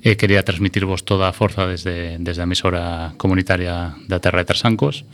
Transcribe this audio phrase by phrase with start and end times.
[0.00, 5.04] E quería transmitirvos toda a forza desde, desde a emisora comunitaria da Terra de Trasancos.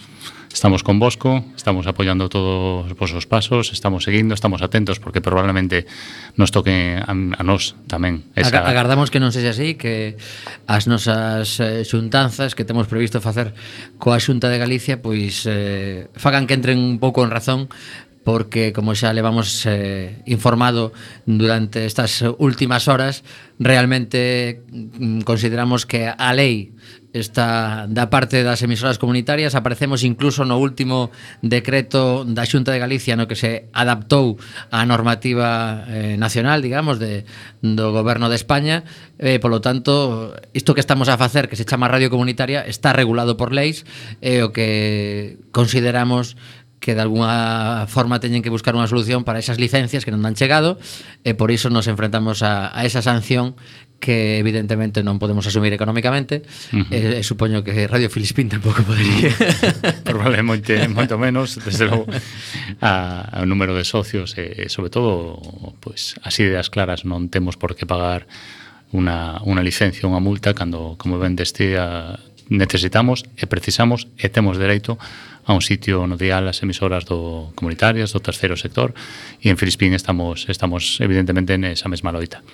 [0.53, 5.87] Estamos con Bosco, estamos apoyando todos os vosos pasos, estamos seguindo, estamos atentos porque probablemente
[6.35, 8.27] nos toque a, a nós tamén.
[8.35, 8.67] Esa...
[8.67, 10.19] Agardamos que non sexa así, que
[10.67, 13.55] as nosas eh, xuntanzas que temos previsto facer
[14.03, 17.71] coa Xunta de Galicia pois eh, fagan que entren un pouco en razón
[18.31, 20.95] porque como xa levamos eh, informado
[21.27, 23.27] durante estas últimas horas,
[23.59, 26.71] realmente mm, consideramos que a lei
[27.13, 29.59] está da parte das emisoras comunitarias.
[29.59, 31.11] Aparecemos incluso no último
[31.43, 34.39] decreto da Xunta de Galicia no que se adaptou
[34.71, 37.27] á normativa eh, nacional, digamos, de,
[37.67, 38.87] do goberno de España.
[39.19, 43.35] Eh, polo tanto, isto que estamos a facer que se chama radio comunitaria está regulado
[43.35, 43.83] por leis
[44.23, 46.39] e eh, o que consideramos
[46.81, 50.35] que de alguna forma teñen que buscar unha solución para esas licencias que non han
[50.35, 50.81] chegado
[51.23, 53.55] e por iso nos enfrentamos a, a esa sanción
[54.01, 56.41] que evidentemente non podemos asumir económicamente
[56.73, 57.21] uh -huh.
[57.21, 59.29] e, e supoño que Radio Filispín tampouco podería.
[60.09, 62.09] Probablemente moito menos desde logo.
[62.81, 65.37] A, a número de socios e, e sobre todo
[65.85, 68.25] pues, as ideas claras non temos por que pagar
[68.91, 72.17] unha, unha licencia, unha multa cando, como ben destía
[72.51, 77.51] necesitamos e precisamos e temos dereito a a un sitio no dial as emisoras do
[77.57, 78.93] comunitarias, do terceiro sector,
[79.41, 82.45] e en Filispín estamos, estamos evidentemente nesa mesma loita.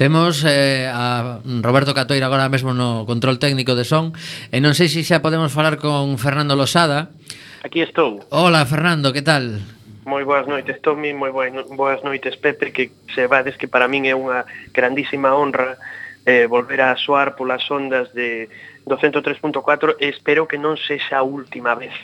[0.00, 4.16] Temos eh, a Roberto Catoira agora mesmo no control técnico de son
[4.48, 7.12] E non sei se xa podemos falar con Fernando Losada
[7.60, 9.60] Aquí estou Hola Fernando, que tal?
[10.08, 14.08] Moi boas noites Tommy, moi boas, boas noites Pepe Que se vades que para min
[14.08, 15.76] é unha grandísima honra
[16.24, 18.48] eh, Volver a soar polas ondas de,
[18.90, 21.94] do 103.4 e espero que non sexa a última vez.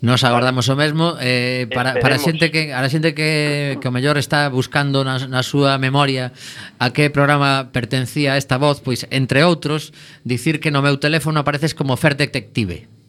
[0.00, 3.92] Nos agardamos o mesmo eh, para, para a xente que a xente que, que o
[3.92, 6.32] mellor está buscando na, na súa memoria
[6.80, 9.92] a que programa pertencía esta voz, pois entre outros,
[10.24, 12.99] dicir que no meu teléfono apareces como Fer Detective.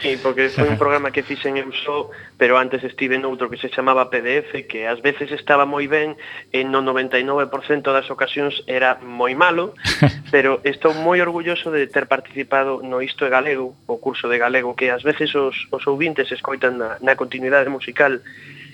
[0.00, 3.66] Sí, porque foi un programa que fixen eu só, pero antes estive noutro que se
[3.66, 6.14] chamaba PDF, que ás veces estaba moi ben,
[6.54, 7.50] e no 99%
[7.90, 9.74] das ocasións era moi malo,
[10.34, 14.78] pero estou moi orgulloso de ter participado no Isto é Galego, o curso de Galego,
[14.78, 18.22] que ás veces os, os ouvintes escoitan na, na continuidade musical.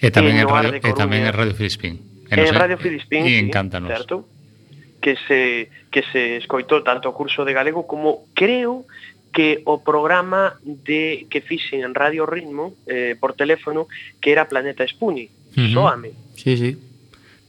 [0.04, 1.96] E tamén en, radio, e tamén en Radio Filispín.
[2.28, 3.88] En, en Radio Filispín, e sí, encántanos.
[3.88, 4.28] certo?
[5.00, 8.84] que se que se escoitou tanto o curso de galego como creo
[9.32, 13.86] que o programa de que fixen en Radio Ritmo eh, por teléfono
[14.20, 15.30] que era Planeta Espuni.
[15.56, 15.72] Uh -huh.
[15.72, 16.10] Soame.
[16.36, 16.76] Sí, sí.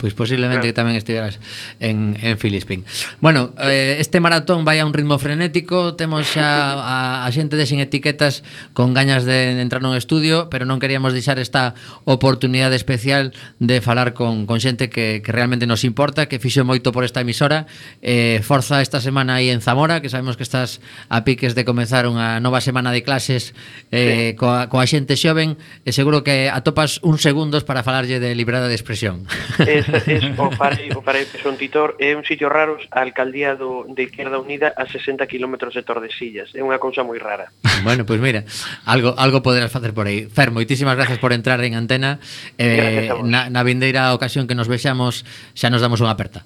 [0.02, 0.74] Pois posiblemente claro.
[0.74, 1.38] que tamén estiveras
[1.78, 2.90] en, en Filispín.
[3.22, 7.70] Bueno, eh, este maratón vai a un ritmo frenético, temos xa a, a xente de
[7.70, 8.42] sin etiquetas
[8.74, 11.78] con gañas de, entrar nun estudio, pero non queríamos deixar esta
[12.10, 13.30] oportunidade especial
[13.62, 17.22] de falar con, con xente que, que realmente nos importa, que fixo moito por esta
[17.22, 17.70] emisora.
[18.02, 20.82] Eh, forza esta semana aí en Zamora, que sabemos que estás
[21.14, 23.54] a piques de comezar unha nova semana de clases
[23.94, 24.42] eh, sí.
[24.42, 28.74] coa, coa xente xoven, e seguro que atopas uns segundos para falarlle de liberada de
[28.74, 29.30] expresión.
[29.62, 33.56] Es es, o Farei, o Farei que son titor, é un sitio raro a alcaldía
[33.56, 36.54] do, de Izquierda Unida a 60 km de Tordesillas.
[36.56, 37.52] É unha cousa moi rara.
[37.82, 38.42] Bueno, pois pues mira,
[38.86, 40.30] algo algo poderás facer por aí.
[40.30, 42.22] Fer, moitísimas gracias por entrar en antena.
[42.58, 45.26] Eh, na, na vindeira ocasión que nos vexamos
[45.58, 46.46] xa nos damos unha aperta.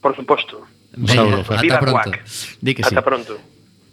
[0.00, 0.64] Por suposto.
[1.06, 2.10] saludo, ata pronto.
[2.60, 2.94] Di que sí.
[2.96, 3.38] Pronto.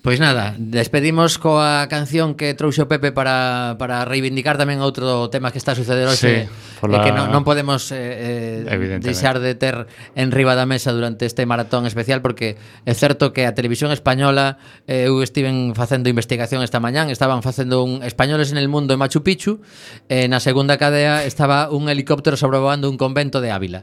[0.05, 5.49] Pois nada, despedimos coa canción que trouxe o Pepe para, para reivindicar tamén outro tema
[5.49, 7.01] que está a suceder hoxe sí, pola...
[7.01, 11.25] e que non, non podemos eh, eh, deixar de ter en riba da mesa durante
[11.25, 12.53] este maratón especial porque
[12.85, 17.81] é certo que a televisión española eh, eu estiven facendo investigación esta mañán estaban facendo
[17.81, 19.65] un Españoles en el mundo en Machu Picchu
[20.05, 23.81] e eh, na segunda cadea estaba un helicóptero sobrevoando un convento de Ávila.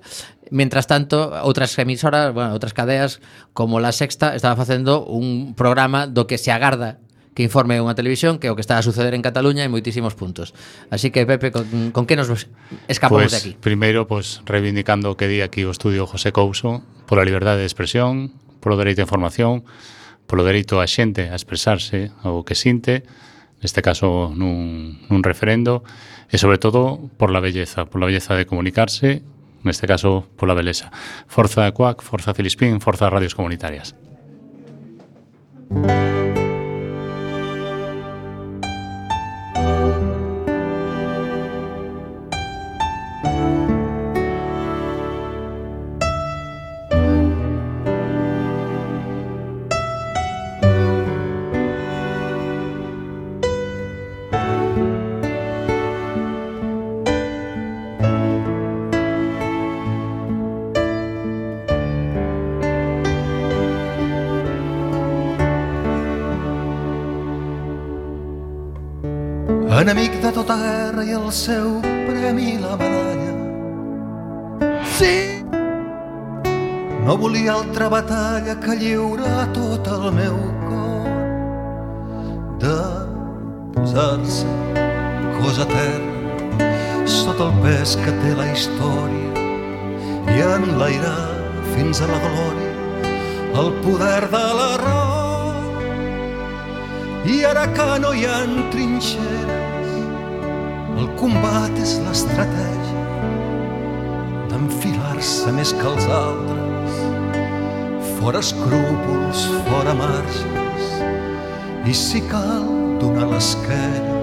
[0.50, 3.22] Mientras tanto, outras emisoras, bueno, outras cadeas
[3.54, 6.98] como La Sexta estaba facendo un programa do que se agarda
[7.32, 10.52] que informe unha televisión que o que está a suceder en Cataluña en moitísimos puntos.
[10.92, 12.28] Así que, Pepe, con, con que nos
[12.88, 13.52] escapamos pues, de aquí?
[13.56, 18.36] Primeiro, pues, reivindicando o que di aquí o estudio José Couso pola liberdade de expresión,
[18.60, 19.64] polo dereito a información,
[20.28, 23.08] polo dereito a xente a expresarse o que sinte,
[23.64, 25.80] neste caso nun, nun referendo,
[26.28, 29.24] e sobre todo por la belleza, por la belleza de comunicarse
[29.64, 30.90] neste caso pola beleza.
[31.26, 33.94] Forza Coac, Forza Filispín, Forza Radios Comunitarias.
[35.72, 36.11] Música
[101.62, 103.02] combat és l'estratègia
[104.50, 106.96] d'enfilar-se més que els altres,
[108.18, 110.88] fora escrúpols, fora marges,
[111.86, 112.66] i si cal
[112.98, 114.18] donar l'esquena.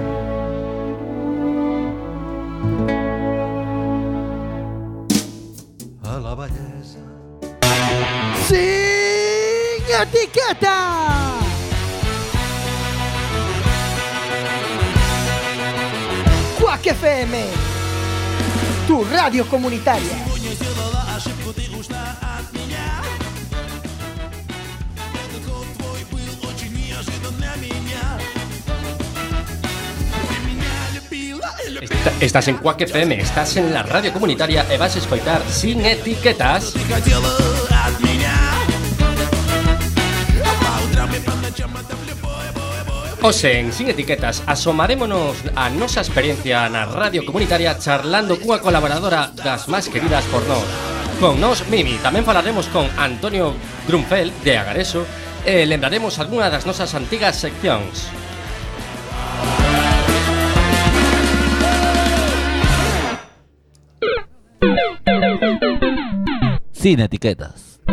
[6.03, 7.07] A la bellesa.
[8.51, 11.18] Sin etiqueta.
[16.81, 17.35] Quack FM,
[18.87, 20.15] tu radio comunitaria.
[31.81, 35.85] Está- Estás en Quack FM, estás en la radio comunitaria e vas a escoitar sin
[35.85, 36.73] etiquetas
[43.21, 49.67] Oxe, en Sin Etiquetas asomarémonos a nosa experiencia na radio comunitaria charlando cunha colaboradora das
[49.67, 50.63] máis queridas por nós.
[51.19, 53.51] Con nós, Mimi, tamén falaremos con Antonio
[53.91, 55.03] Grunfeld, de Agareso,
[55.43, 58.07] e lembraremos algunha das nosas antigas seccións.
[66.71, 67.83] Sin Etiquetas.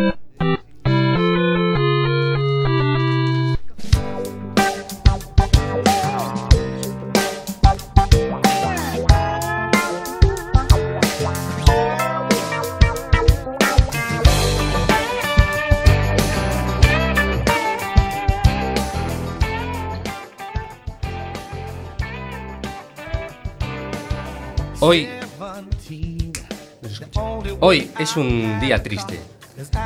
[27.68, 29.18] Hoy es un día triste.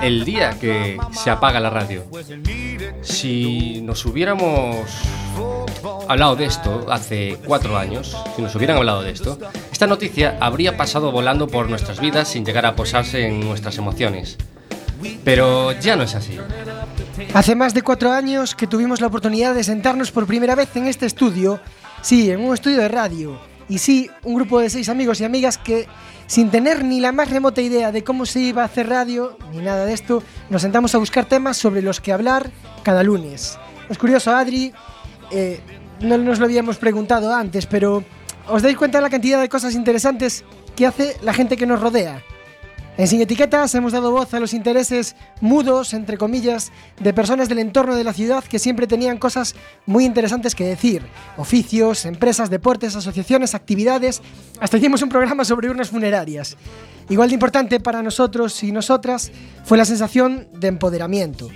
[0.02, 2.04] El día que se apaga la radio.
[3.00, 4.76] Si nos hubiéramos
[6.06, 9.38] hablado de esto hace cuatro años, si nos hubieran hablado de esto,
[9.72, 14.36] esta noticia habría pasado volando por nuestras vidas sin llegar a posarse en nuestras emociones.
[15.24, 16.36] Pero ya no es así.
[17.32, 20.86] Hace más de cuatro años que tuvimos la oportunidad de sentarnos por primera vez en
[20.86, 21.60] este estudio,
[22.02, 25.56] sí, en un estudio de radio, y sí, un grupo de seis amigos y amigas
[25.56, 25.86] que,
[26.26, 29.58] sin tener ni la más remota idea de cómo se iba a hacer radio, ni
[29.58, 32.50] nada de esto, nos sentamos a buscar temas sobre los que hablar
[32.82, 33.60] cada lunes.
[33.88, 34.72] Es curioso, Adri,
[35.30, 35.60] eh,
[36.00, 38.02] no nos lo habíamos preguntado antes, pero
[38.48, 40.44] ¿os dais cuenta de la cantidad de cosas interesantes
[40.74, 42.24] que hace la gente que nos rodea?
[42.96, 47.60] En Sin Etiquetas hemos dado voz a los intereses mudos, entre comillas, de personas del
[47.60, 49.54] entorno de la ciudad que siempre tenían cosas
[49.86, 51.02] muy interesantes que decir.
[51.38, 54.20] Oficios, empresas, deportes, asociaciones, actividades.
[54.60, 56.56] Hasta hicimos un programa sobre urnas funerarias.
[57.08, 59.32] Igual de importante para nosotros y nosotras
[59.64, 61.48] fue la sensación de empoderamiento.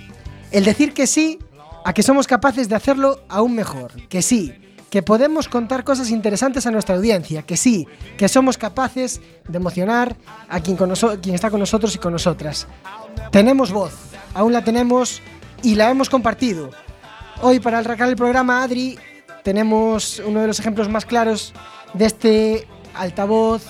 [0.51, 1.37] El decir que sí
[1.85, 3.91] a que somos capaces de hacerlo aún mejor.
[4.09, 4.53] Que sí,
[4.95, 7.85] que podemos contar cosas interesantes a nuestra audiencia, que sí,
[8.15, 10.15] que somos capaces de emocionar
[10.47, 10.77] a quien,
[11.35, 12.65] está con nosotros y con nosotras.
[13.29, 13.91] Tenemos voz,
[14.33, 15.21] aún la tenemos
[15.63, 16.69] y la hemos compartido.
[17.41, 18.97] Hoy para arrancar el programa, Adri,
[19.43, 21.51] tenemos uno de los ejemplos más claros
[21.93, 23.65] de este altavoz,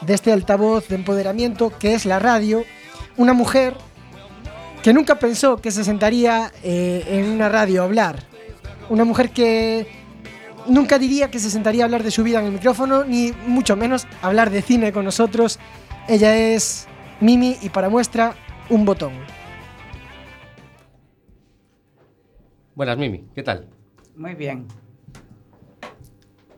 [0.00, 2.64] de este altavoz de empoderamiento que es la radio.
[3.16, 3.76] Una mujer
[4.82, 8.24] que nunca pensó que se sentaría eh, en una radio a hablar.
[8.90, 10.03] Una mujer que
[10.68, 13.76] nunca diría que se sentaría a hablar de su vida en el micrófono, ni mucho
[13.76, 15.58] menos hablar de cine con nosotros.
[16.08, 16.86] Ella es
[17.20, 18.34] Mimi y para muestra,
[18.70, 19.12] un botón.
[22.74, 23.68] Buenas, Mimi, ¿qué tal?
[24.16, 24.66] Muy bien.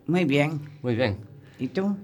[0.07, 0.61] Muy bien.
[0.83, 1.19] Muy bien.
[1.59, 1.97] ¿Y tú?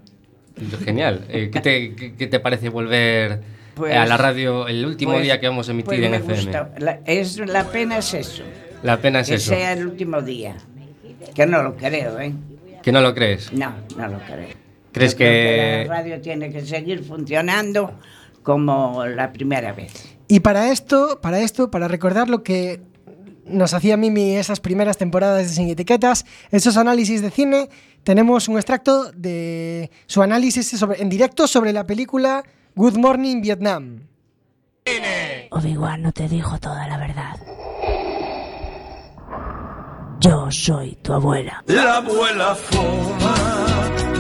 [0.85, 1.25] Genial.
[1.28, 3.42] Eh, ¿qué, te, qué- qué te parece volver
[3.75, 6.14] Pues- eh, a la radio el último Pues- día que vamos a emitir pues en
[6.14, 6.42] FM?
[6.42, 6.71] gusta.
[6.78, 8.42] La, es, la pena es eso.
[8.82, 9.50] La pena es que eso.
[9.50, 10.56] sea el último día.
[11.35, 12.33] Que no lo creo, ¿eh?
[12.83, 13.52] ¿Que no lo crees?
[13.52, 14.49] No, no lo creo.
[14.93, 17.99] ¿Crees Yo creo que- la radio tiene que seguir funcionando
[18.43, 19.93] como la primera vez?
[20.29, 22.81] Y para esto, para esto, para recordar lo que
[23.47, 27.69] nos hacía Mimi esas primeras temporadas de Sin Etiquetas, esos análisis de cine,
[28.05, 32.43] tenemos un extracto de su análisis sobre- en directo sobre la película
[32.75, 34.00] Good Morning Vietnam.
[35.50, 37.37] Obi-Wan no te dijo toda la verdad.
[40.23, 41.62] Yo soy tu abuela.
[41.67, 43.35] La abuela fuma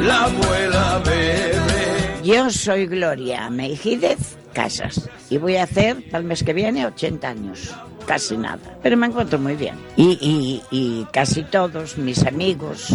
[0.00, 2.20] la abuela bebe.
[2.24, 7.28] Yo soy Gloria Meijídez Casas y voy a hacer para el mes que viene 80
[7.28, 7.74] años.
[8.06, 9.76] Casi nada, pero me encuentro muy bien.
[9.96, 12.88] Y, y- y casi todos mis amigos,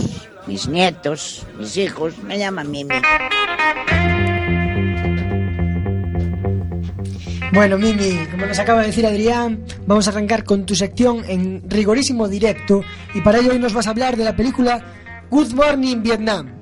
[0.48, 2.96] mis nietos, mis hijos me llaman Mimi.
[7.54, 11.64] Bueno, Mimi, como nos acaba de decir Adrián, vamos a arrancar con tu sección en
[11.70, 14.82] rigorísimo directo y para ello hoy nos vas a hablar de la película
[15.30, 16.58] Good Morning Vietnam.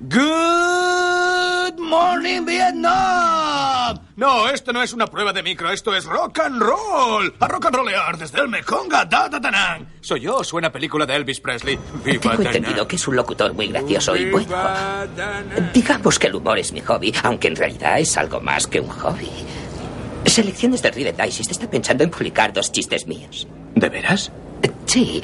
[0.00, 3.39] Good morning, Vietnam.
[4.20, 7.34] No, esto no es una prueba de micro, esto es rock and roll.
[7.40, 9.86] A rock and rollear desde el Mekong a Dadatanang.
[10.02, 11.78] Soy yo, suena película de Elvis Presley.
[12.04, 14.54] Viva Tengo entendido que es un locutor muy gracioso y bueno.
[15.72, 18.90] Digamos que el humor es mi hobby, aunque en realidad es algo más que un
[18.90, 19.30] hobby.
[20.26, 23.48] Selecciones de Reader Digest está pensando en publicar dos chistes míos.
[23.74, 24.30] ¿De veras?
[24.84, 25.22] Sí.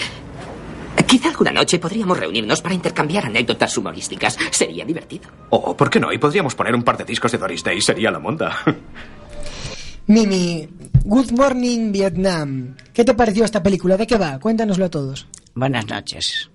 [1.04, 4.36] Quizá alguna noche podríamos reunirnos para intercambiar anécdotas humorísticas.
[4.50, 5.28] Sería divertido.
[5.50, 6.12] Oh, ¿por qué no?
[6.12, 8.58] Y podríamos poner un par de discos de Doris Day, sería la monda.
[10.08, 10.68] Mimi,
[11.04, 12.76] Good Morning Vietnam.
[12.92, 13.96] ¿Qué te pareció esta película?
[13.96, 14.38] ¿De qué va?
[14.38, 15.26] Cuéntanoslo a todos.
[15.54, 16.50] Buenas noches.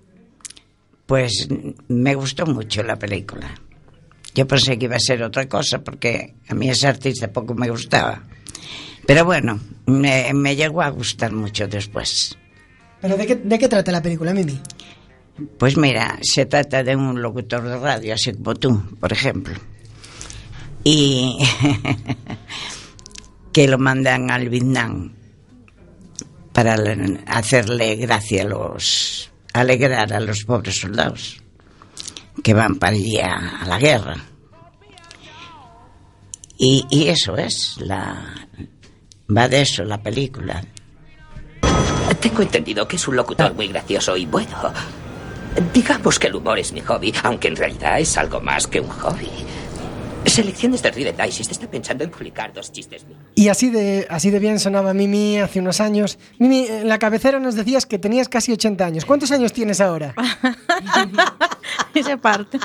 [1.06, 1.48] Pues
[1.88, 3.54] me gustó mucho la película.
[4.34, 7.68] Yo pensé que iba a ser otra cosa porque a mí ese artista poco me
[7.68, 8.22] gustaba.
[9.06, 12.38] Pero bueno, me, me llegó a gustar mucho después.
[13.02, 14.58] ¿Pero de qué, de qué trata la película, Mimi?
[15.58, 19.54] Pues mira, se trata de un locutor de radio, así como tú, por ejemplo.
[20.84, 21.36] Y
[23.52, 25.12] que lo mandan al Vietnam
[26.52, 29.30] para le- hacerle gracia a los.
[29.52, 31.38] alegrar a los pobres soldados
[32.42, 34.16] que van para allí a, a la guerra.
[36.58, 38.46] Y, y eso es, la.
[39.34, 40.62] va de eso la película.
[42.20, 44.56] Tengo entendido que es un locutor muy gracioso y bueno.
[45.72, 48.88] Digamos que el humor es mi hobby, aunque en realidad es algo más que un
[48.88, 49.28] hobby.
[50.24, 53.04] Selecciones de Reader Digest está pensando en publicar dos chistes.
[53.34, 56.18] Y así de, así de bien sonaba Mimi hace unos años.
[56.38, 59.04] Mimi, en la cabecera nos decías que tenías casi 80 años.
[59.04, 60.14] ¿Cuántos años tienes ahora?
[61.94, 62.58] Esa parte.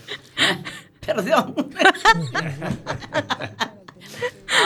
[1.04, 1.54] Perdón.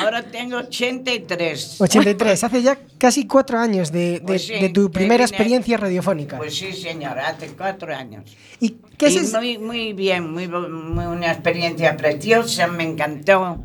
[0.00, 1.80] Ahora tengo 83.
[1.80, 2.44] 83.
[2.44, 6.36] Hace ya casi cuatro años de, de- Pues sí, de tu primera vine- experiencia radiofónica.
[6.36, 8.24] Pues sí, señor, hace cuatro años.
[8.60, 13.64] ¿Y qué Y es muy, muy bien, muy, muy- una experiencia preciosa, me encantó.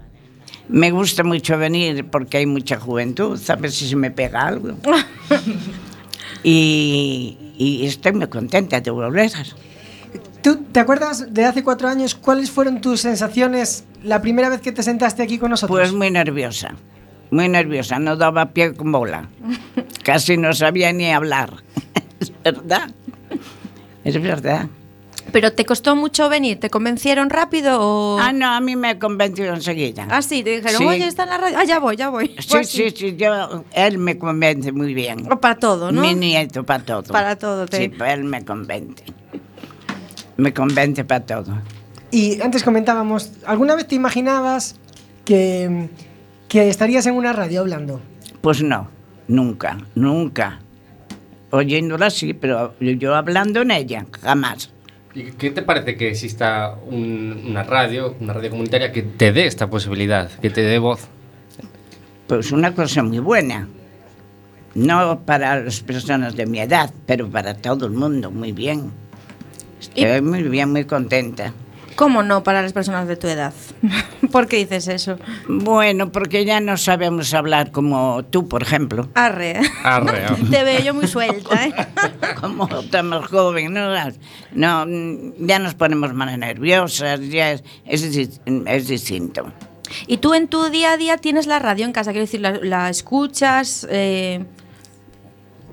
[0.70, 4.78] Me gusta mucho venir porque hay mucha juventud, a ver si se me pega algo.
[6.44, 9.32] y, y estoy muy contenta de volver.
[10.44, 14.72] ¿Tú te acuerdas de hace cuatro años cuáles fueron tus sensaciones la primera vez que
[14.74, 15.80] te sentaste aquí con nosotros?
[15.80, 16.76] Pues muy nerviosa,
[17.32, 19.30] muy nerviosa, no daba pie con bola.
[20.04, 21.54] Casi no sabía ni hablar.
[22.20, 22.92] es verdad,
[24.04, 24.68] es verdad.
[25.32, 28.20] Pero te costó mucho venir, ¿te convencieron rápido o...?
[28.20, 30.06] Ah, no, a mí me convenció enseguida.
[30.12, 30.86] Ah, sí, te dijeron, Sí.
[30.86, 31.58] oye, está en la radio.
[31.58, 32.28] Ah, ya voy, ya voy.
[32.38, 35.26] Sí, Pues sí, sí, yo, él me convence muy bien.
[35.32, 36.02] O para todo, ¿no?
[36.02, 37.04] Mi nieto, para todo.
[37.14, 39.06] Para todo, te- Sí, pues él me convence.
[40.38, 41.58] Me convence para todo.
[42.12, 44.76] Y antes comentábamos, ¿alguna vez te imaginabas
[45.26, 45.90] que,
[46.48, 48.02] que estarías en una radio hablando?
[48.42, 48.88] Pues no,
[49.28, 50.60] nunca, nunca.
[51.52, 54.70] Oyéndola sí, pero yo hablando en ella, jamás.
[55.16, 59.46] ¿Y qué te parece que exista un- una radio, una radio comunitaria que te dé
[59.46, 61.08] esta posibilidad, que te dé voz?
[62.28, 63.68] Pues una cosa muy buena.
[64.74, 68.92] No para las personas de mi edad, pero para todo el mundo, muy bien.
[69.96, 71.54] Estoy muy bien, muy contenta.
[71.96, 73.54] ¿Cómo no para las personas de tu edad?
[74.32, 75.20] ¿Por qué dices eso?
[75.48, 79.10] Bueno, porque ya no sabemos hablar como tú, por ejemplo.
[79.14, 79.60] Arre.
[79.84, 80.36] Arre, ah.
[80.50, 81.74] Te veo yo muy suelta, ¿eh?
[82.42, 83.90] Como estamos joven, ¿no?
[84.54, 84.86] No,
[85.38, 89.54] ya nos ponemos más nerviosas, ya es, es, es distinto.
[90.08, 92.54] Y tú en tu día a día tienes la radio en casa, quiero decir, la,
[92.54, 94.44] la escuchas, eh,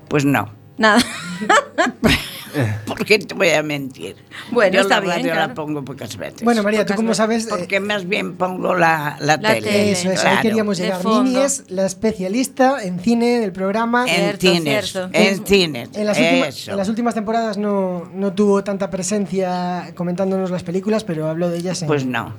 [0.07, 0.49] Pues no.
[0.77, 1.01] nada.
[2.85, 4.15] ¿Por qué te voy a mentir?
[4.51, 5.39] Bueno, Yo está la bien, claro.
[5.47, 6.43] la pongo pocas veces.
[6.43, 7.45] Bueno, María, tú como sabes...
[7.45, 9.61] eh, Porque más bien pongo la, la, La tele.
[9.67, 9.91] tele.
[9.91, 10.41] Eso, eso, ahí Claro.
[10.41, 11.05] queríamos de llegar.
[11.05, 14.05] Mimi es la especialista en cine del programa.
[14.07, 15.89] En cines, en cines.
[15.93, 16.71] En las, últimas, Eso.
[16.71, 21.57] en las últimas temporadas no, no tuvo tanta presencia comentándonos las películas, pero habló de
[21.57, 21.87] ellas en...
[21.87, 22.33] Pues no.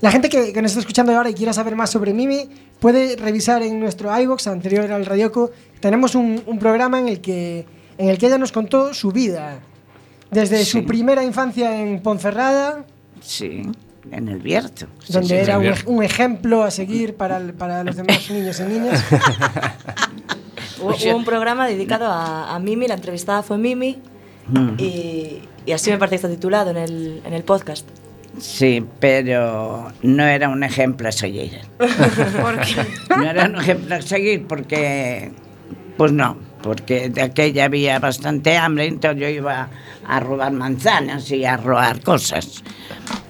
[0.00, 3.16] La gente que, que nos está escuchando ahora y quiera saber más sobre Mimi puede
[3.16, 5.50] revisar en nuestro iBox anterior al Radioco.
[5.80, 7.66] Tenemos un, un programa en el, que,
[8.00, 9.60] en el que ella nos contó su vida.
[10.30, 10.70] Desde Sí.
[10.70, 12.84] su primera infancia en Ponferrada,
[13.20, 13.62] Sí,
[14.10, 14.86] en el Bierzo.
[15.04, 18.58] Sí, donde sí, era un, un ejemplo a seguir para, el- para los demás niños
[18.60, 19.04] y niñas.
[20.80, 23.98] Hubo, hubo un programa dedicado a, a Mimi, la entrevistada fue Mimi,
[24.48, 24.74] Mm.
[24.78, 27.86] y, y así me parece que está titulado en el, en el podcast.
[28.38, 31.60] Sí, pero no era un ejemplo a seguir.
[33.16, 35.30] No era un ejemplo a seguir porque,
[35.96, 39.68] pues no, porque de aquella había bastante hambre, entonces yo iba
[40.06, 42.62] a robar manzanas y a robar cosas.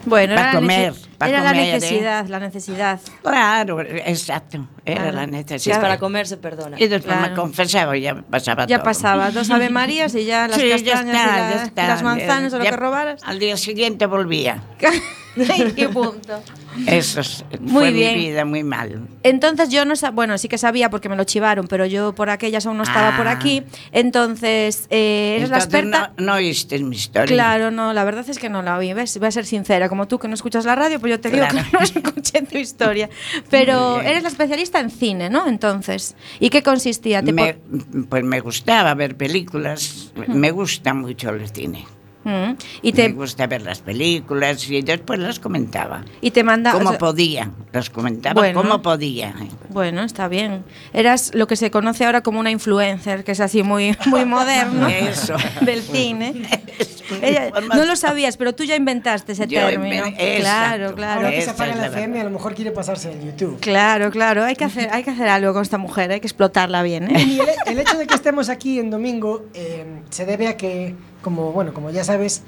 [0.06, 1.72] Bueno, Pa' era, la comer, nece- pa' era la comer, ¿eh?
[1.74, 3.00] necesidad, la necesidad.
[3.22, 5.16] Claro, exacto, era Claro.
[5.18, 5.76] la Si necesidad.
[5.76, 6.76] es para comer, se perdona.
[6.80, 8.84] Y después me confesaba y ya pasaba Ya todo.
[8.84, 11.84] pasaba, dos Ave Marías y ya las Sí, ya castañas está, y, la- ya está.
[11.84, 13.20] y las manzanas o lo Ya- que robaras.
[13.24, 14.62] Al día siguiente volvía.
[15.76, 16.42] ¿Qué punto?
[16.86, 18.14] Eso es- Muy fue bien.
[18.14, 19.06] mi vida muy mal.
[19.22, 22.30] Entonces yo no sabía, bueno, sí que sabía porque me lo chivaron, pero yo por
[22.30, 23.32] aquellas aún no estaba por Ah.
[23.32, 23.62] aquí.
[23.92, 26.12] Entonces, eh, eres la experta.
[26.18, 27.26] No, no oíste mi historia.
[27.34, 29.18] Claro, no, la verdad es que no la oí, ¿ves?
[29.18, 31.46] Voy a ser sincera, como tú que no escuchas la radio, pues yo te digo
[31.48, 33.08] que no escuché tu historia.
[33.50, 35.46] Pero eres la especialista en cine, ¿no?
[35.46, 37.22] Entonces, ¿y qué consistía?
[37.22, 41.86] ¿Te Me- po- pues me gustaba ver películas, me gusta mucho el cine.
[42.22, 46.04] Mm, y Me te gusta ver las películas y después las comentaba.
[46.20, 48.60] y te manda Como o sea, podía, las comentaba Bueno.
[48.60, 49.34] como podía.
[49.70, 50.62] Bueno, está bien.
[50.92, 54.86] Eras lo que se conoce ahora como una influencer, que es así muy, muy moderno
[54.88, 55.36] Eso.
[55.62, 56.42] del cine.
[57.22, 60.06] Ella- no lo sabías, pero tú ya inventaste ese Yo término.
[60.06, 61.20] inven- Claro, claro.
[61.22, 63.58] Ahora que se apaga la FM, a lo mejor quiere pasarse en YouTube.
[63.60, 64.44] Claro, claro.
[64.44, 67.10] Hay que hacer, hay que hacer algo con esta mujer, hay que explotarla bien.
[67.16, 67.20] ¿eh?
[67.22, 70.94] Y el, el hecho de que estemos aquí en domingo eh, se debe a que,
[71.22, 72.42] como bueno, como ya sabes,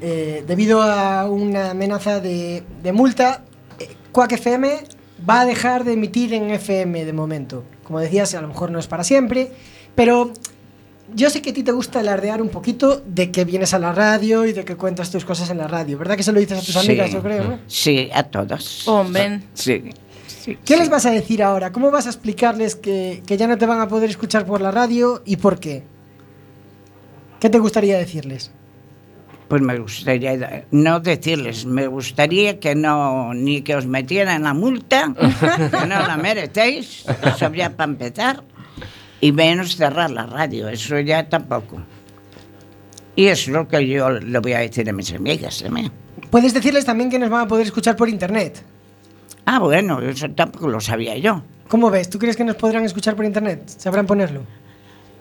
[0.00, 3.44] eh, debido a una amenaza de, de multa,
[3.78, 4.84] eh, Quack FM
[5.28, 7.64] va a dejar de emitir en FM de momento.
[7.84, 9.50] Como decías, a lo mejor no es para siempre,
[9.94, 10.32] pero
[11.14, 13.92] yo sé que a ti te gusta alardear un poquito de que vienes a la
[13.92, 15.96] radio y de que cuentas tus cosas en la radio.
[15.98, 16.78] ¿Verdad que se lo dices a tus Sí.
[16.88, 17.44] amigas, yo creo?
[17.44, 17.58] ¿no?
[17.68, 18.86] Sí, a todas.
[18.88, 19.40] Hombre.
[19.54, 19.84] Sí.
[20.26, 20.80] sí, ¿Qué sí.
[20.80, 21.70] les vas a decir ahora?
[21.72, 24.72] ¿Cómo vas a explicarles que, que ya no te van a poder escuchar por la
[24.72, 25.84] radio y por qué?
[27.46, 28.50] ¿Qué te gustaría decirles?
[29.46, 35.14] Pues me gustaría no decirles, me gustaría que no ni que os metieran la multa,
[35.14, 38.42] que no la merecéis, eso ya para empezar,
[39.20, 41.80] y menos cerrar la radio, eso ya tampoco.
[43.14, 45.92] Y es lo que yo le voy a decir a mis amigas también.
[46.30, 48.60] Puedes decirles también que nos van a poder escuchar por internet.
[49.44, 51.44] Ah, bueno, eso tampoco lo sabía yo.
[51.68, 52.10] ¿Cómo ves?
[52.10, 53.68] ¿Tú crees que nos podrán escuchar por internet?
[53.68, 54.42] ¿Sabrán ponerlo?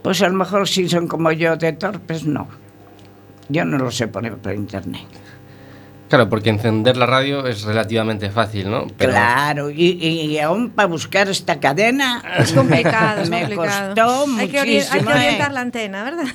[0.05, 2.47] Pues a lo mejor si son como yo de torpes, no.
[3.49, 5.01] Yo no lo sé poner por internet.
[6.09, 8.85] Claro, porque encender la radio es relativamente fácil, ¿no?
[8.99, 13.95] Pero- Claro, y, y aún para buscar esta cadena Es complicado, es me complicado.
[13.95, 15.05] costó hay, que ori- hay muchísimo.
[15.05, 15.15] que ¿eh?
[15.25, 16.25] orientar la antena, ¿verdad?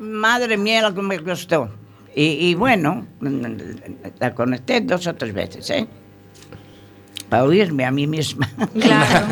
[0.00, 1.70] Madre mía, lo que me costó.
[2.16, 3.06] Y, y bueno,
[4.18, 5.86] la conecté dos o tres veces, ¿eh?
[7.28, 8.50] Para oírme a mí misma.
[8.80, 9.26] Claro.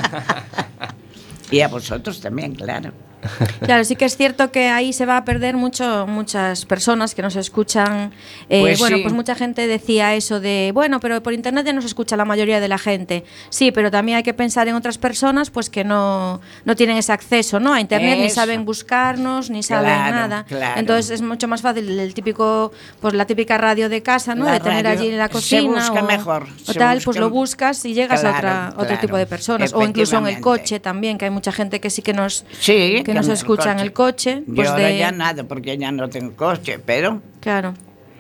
[1.50, 2.92] y a vosotros también, claro.
[3.61, 7.22] Claro, sí que es cierto que ahí se va a perder mucho muchas personas que
[7.22, 8.12] nos escuchan.
[8.48, 9.02] eh, Pues bueno, sí.
[9.02, 12.61] pues mucha gente decía eso de, bueno, pero por internet ya nos escucha la mayoría
[12.61, 13.24] de la gente.
[13.50, 17.12] Sí, pero también hay que pensar en otras personas pues que no, no tienen ese
[17.12, 17.72] acceso ¿no?
[17.72, 18.37] a internet, ni Eso.
[18.37, 20.44] saben buscarnos, ni saben Claro, nada.
[20.44, 20.80] claro.
[20.80, 24.44] Entonces es mucho más fácil el típico, pues la típica radio de casa, ¿no?
[24.44, 25.62] La de tener radio allí en la se cocina.
[25.62, 28.74] busca o, mejor, o se tal, pues busca- lo buscas y llegas a Claro, otra,
[28.85, 29.72] otro tipo de personas.
[29.74, 33.02] O incluso en el coche también, que hay mucha gente que sí que nos, Sí,
[33.04, 33.83] que nos en el escucha en coche.
[33.85, 34.42] el coche.
[34.46, 37.75] Yo Pues ahora de, ya nada, porque ya no tengo coche, pero, Claro.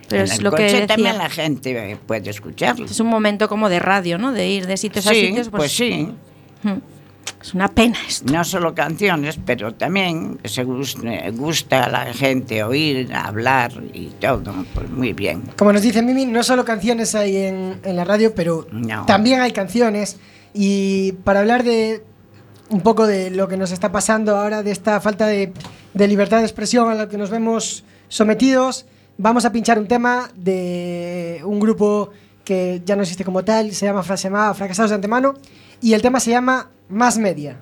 [0.08, 0.86] Pero en es el lo que coche decía.
[0.88, 2.84] también la gente puede escucharlo.
[2.84, 4.32] Es un momento como de radio, ¿no?
[4.32, 5.48] De ir de sitios a Sí, sitios.
[5.48, 6.08] pues sí.
[6.62, 6.70] Mm.
[7.40, 8.32] Es una pena esto.
[8.32, 11.00] No solo canciones, pero también se gusta,
[11.32, 15.42] gusta a la gente oír, hablar y todo, pues muy bien.
[15.56, 19.06] Como nos dice Mimi, no solo canciones hay en, en la radio, pero No.
[19.06, 20.18] también hay canciones.
[20.54, 22.04] Y para hablar de
[22.72, 25.52] un poco de lo que nos está pasando ahora, de esta falta de,
[25.94, 28.86] libertad de expresión a la que nos vemos sometidos,
[29.18, 32.10] vamos a pinchar un tema de un grupo
[32.44, 35.34] que ya no existe como tal, se llama, se llama Fracasados de Antemano,
[35.80, 37.58] y el tema se llama Más Media.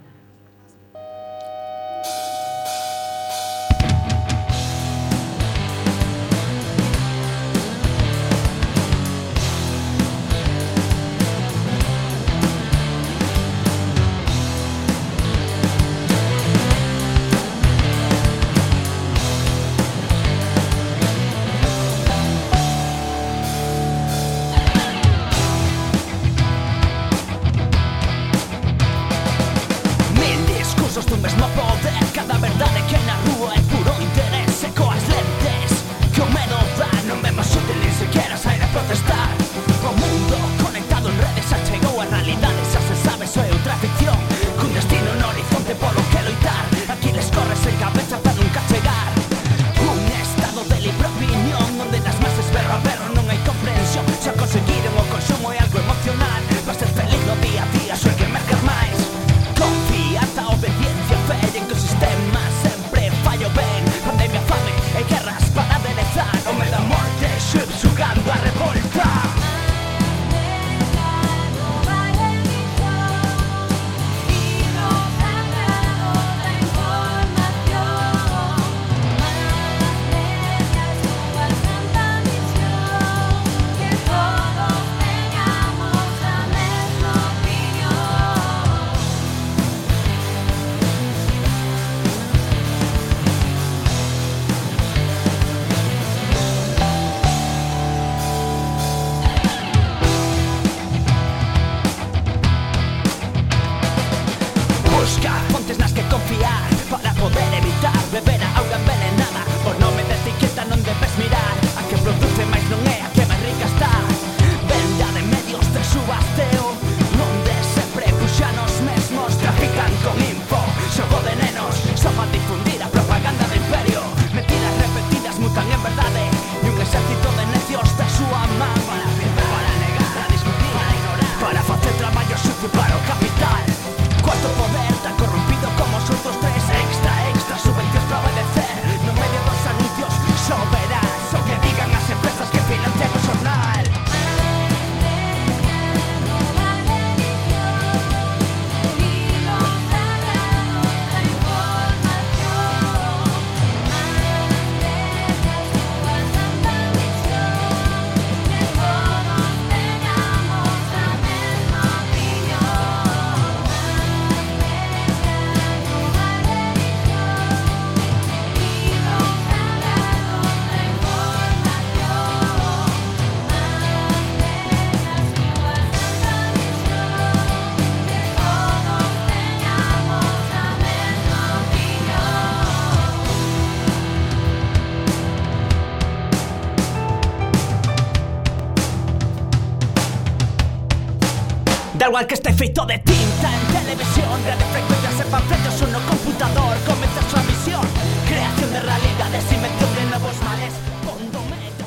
[192.11, 194.35] Igual que este feito de tinta en televisión.
[194.45, 197.85] Radiofrecuencias en panfletos ou no computador Comeza a súa misión
[198.27, 200.75] Creación de realidades, invención de novos males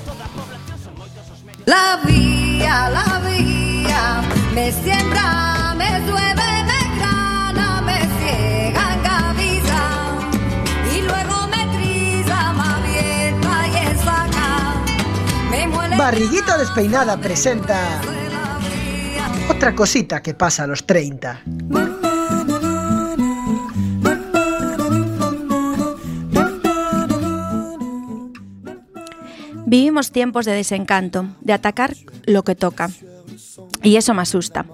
[0.08, 1.68] toda población son moitos os medios.
[1.68, 4.04] La vía, la vía,
[4.56, 9.84] me siembra, me llueve, me grana, me ciega, engaviza
[10.94, 13.72] y luego me trilla, me avienta y
[15.52, 15.96] me muele.
[15.96, 18.02] Barriguita despeinada presenta
[19.50, 21.42] otra cosita que pasa a los 30.
[29.66, 32.90] Vivimos tiempos de desencanto, de atacar lo que toca.
[33.82, 34.66] Y eso me asusta.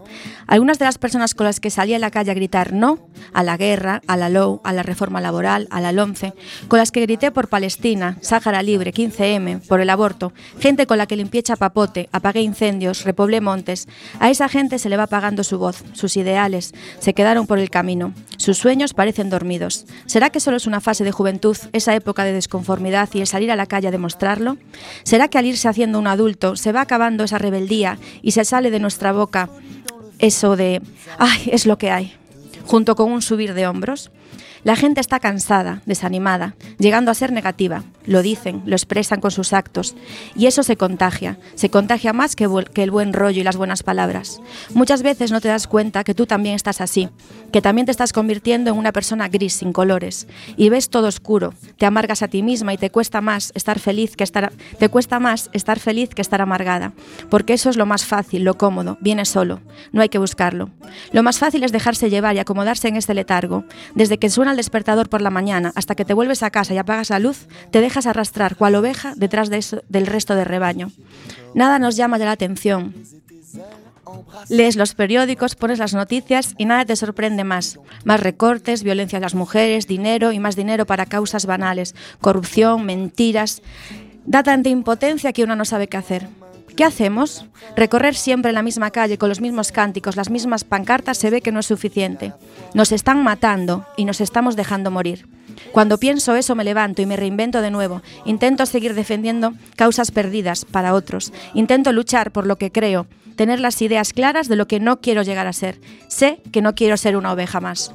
[0.49, 2.97] Algunas de las personas con las que salí a la calle a gritar no
[3.33, 6.33] a la guerra, a la LOU, a la reforma laboral, a la LOMCE,
[6.67, 11.05] con las que grité por Palestina, Sáhara Libre, 15M, por el aborto, gente con la
[11.05, 13.87] que limpié chapapote, apagué incendios, repoblé montes,
[14.19, 17.69] a esa gente se le va apagando su voz, sus ideales, se quedaron por el
[17.69, 19.85] camino, sus sueños parecen dormidos.
[20.07, 23.51] ¿Será que solo es una fase de juventud, esa época de desconformidad y el salir
[23.51, 24.57] a la calle a demostrarlo?
[25.03, 28.71] ¿Será que al irse haciendo un adulto se va acabando esa rebeldía y se sale
[28.71, 29.49] de nuestra boca
[30.19, 30.81] eso de,
[31.17, 32.13] ay, es lo que hay,
[32.65, 34.11] junto con un subir de hombros.
[34.63, 37.83] La gente está cansada, desanimada, llegando a ser negativa.
[38.05, 39.95] Lo dicen, lo expresan con sus actos.
[40.35, 41.37] Y eso se contagia.
[41.55, 44.41] Se contagia más que, que el buen rollo y las buenas palabras.
[44.73, 47.09] Muchas veces no te das cuenta que tú también estás así,
[47.51, 50.27] que también te estás convirtiendo en una persona gris, sin colores.
[50.57, 51.53] Y ves todo oscuro.
[51.77, 55.19] Te amargas a ti misma y te cuesta más estar feliz que estar, te cuesta
[55.19, 56.93] más estar feliz que estar amargada.
[57.29, 59.61] Porque eso es lo más fácil, lo cómodo, viene solo.
[59.91, 60.69] No hay que buscarlo.
[61.11, 63.65] Lo más fácil es dejarse llevar y acomodarse en este letargo.
[63.95, 66.77] Desde que suena el despertador por la mañana hasta que te vuelves a casa y
[66.77, 69.59] apagas la luz, te dejas arrastrar cual oveja detrás de
[69.89, 70.91] del resto del rebaño.
[71.53, 72.93] Nada nos llama ya la atención.
[74.49, 77.79] Lees los periódicos, pones las noticias y nada te sorprende más.
[78.03, 83.61] Más recortes, violencia a las mujeres, dinero y más dinero para causas banales, corrupción, mentiras.
[84.25, 86.27] Da tanta impotencia que uno no sabe qué hacer.
[86.75, 87.45] ¿Qué hacemos?
[87.75, 91.51] Recorrer siempre la misma calle con los mismos cánticos, las mismas pancartas se ve que
[91.51, 92.33] no es suficiente.
[92.73, 95.27] Nos están matando y nos estamos dejando morir.
[95.71, 98.01] Cuando pienso eso me levanto y me reinvento de nuevo.
[98.25, 101.31] Intento seguir defendiendo causas perdidas para otros.
[101.53, 105.21] Intento luchar por lo que creo, tener las ideas claras de lo que no quiero
[105.21, 105.79] llegar a ser.
[106.07, 107.93] Sé que no quiero ser una oveja más.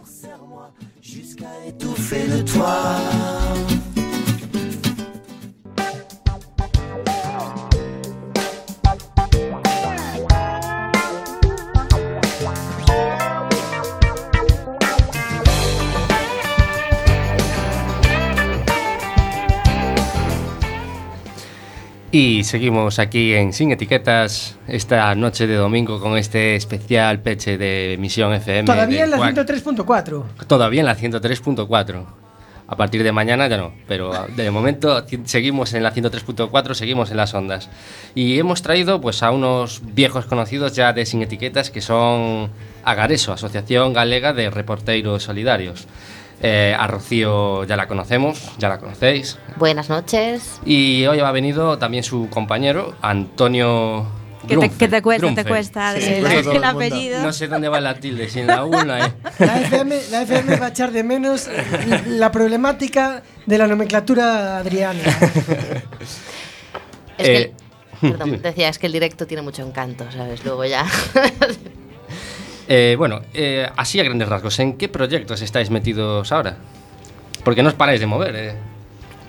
[22.15, 27.97] Y seguimos aquí en Sin Etiquetas esta noche de domingo con este especial peche de
[27.99, 28.67] Misión FM.
[28.67, 29.35] Todavía en la Quack.
[29.35, 30.23] 103.4.
[30.47, 32.05] Todavía en la 103.4.
[32.69, 37.17] A partir de mañana ya no, pero de momento seguimos en la 103.4, seguimos en
[37.17, 37.69] las ondas.
[38.15, 42.49] Y hemos traído pues a unos viejos conocidos ya de Sin Etiquetas que son
[42.85, 45.89] Agareso, Asociación Galega de Reporteiros Solidarios.
[46.47, 49.39] Eh, a Rocío ya la conocemos, ya la conocéis.
[49.57, 50.61] Buenas noches.
[50.67, 54.05] Y hoy ha venido también su compañero, Antonio.
[54.43, 54.79] Que te, Grunfeld.
[54.79, 55.03] que te
[55.49, 57.23] cuesta, te Sí, el, el el apellido.
[57.23, 59.13] No sé dónde va la tilde, si en la una, ¿eh?
[59.39, 61.49] La FM, la FM va a echar de menos
[62.09, 65.01] la problemática de la nomenclatura adriana.
[67.17, 67.53] Es que, Eh,
[68.03, 68.39] perdón, dime.
[68.39, 70.45] decía, es que el directo tiene mucho encanto, ¿sabes?
[70.45, 70.85] Luego ya.
[72.69, 76.57] Eh, bueno, eh, así a grandes rasgos, ¿en qué proyectos estáis metidos ahora?
[77.45, 78.55] Porque no os paráis de mover, ¿eh?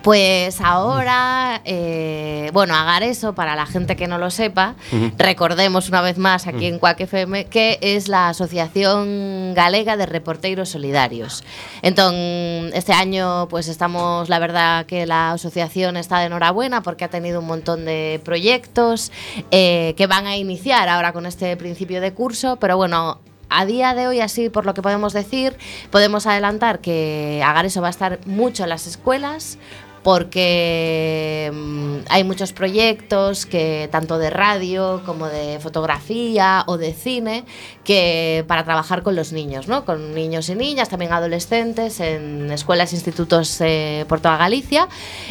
[0.06, 4.76] Pues ahora, eh, bueno, Agareso, para la gente que no lo sepa,
[5.18, 10.70] recordemos una vez más aquí en Cuac FM que es la Asociación Galega de Reporteros
[10.70, 11.44] Solidarios.
[11.82, 17.10] Entonces, este año pues estamos, la verdad que la asociación está de enhorabuena porque ha
[17.10, 19.12] tenido un montón de proyectos
[19.50, 23.94] eh, que van a iniciar ahora con este principio de curso, pero bueno, a día
[23.94, 25.58] de hoy, así por lo que podemos decir,
[25.90, 29.58] podemos adelantar que Agareso va a estar mucho en las escuelas
[30.06, 37.44] porque mm, hay muchos proyectos que tanto de radio como de fotografía o de cine
[37.84, 39.84] que para trabajar con los niños, ¿no?
[39.84, 44.88] Con niños y niñas, también adolescentes en escuelas institutos eh, por toda Galicia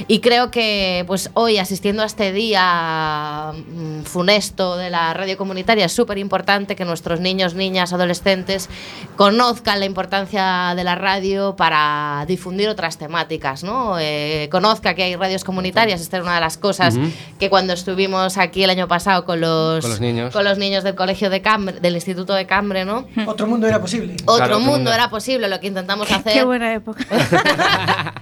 [0.08, 5.84] y creo que pues hoy asistiendo a este día mm, funesto de la radio comunitaria
[5.84, 8.68] es súper importante que nuestros niños, niñas, adolescentes
[9.14, 14.00] conozcan la importancia de la radio para difundir otras temáticas, ¿no?
[14.00, 17.11] Eh, conozca que hay radios comunitarias, esta era una de las cosas Ujú.
[17.38, 20.33] que cuando estuvimos aquí el año pasado con los, Con los niños.
[20.33, 23.07] con los niños del colegio de Cambre, del Instituto de Cambre, ¿no?
[23.27, 24.16] Otro mundo era posible.
[24.24, 26.33] Otro mundo era posible lo que intentamos hacer.
[26.33, 27.05] Qué buena época.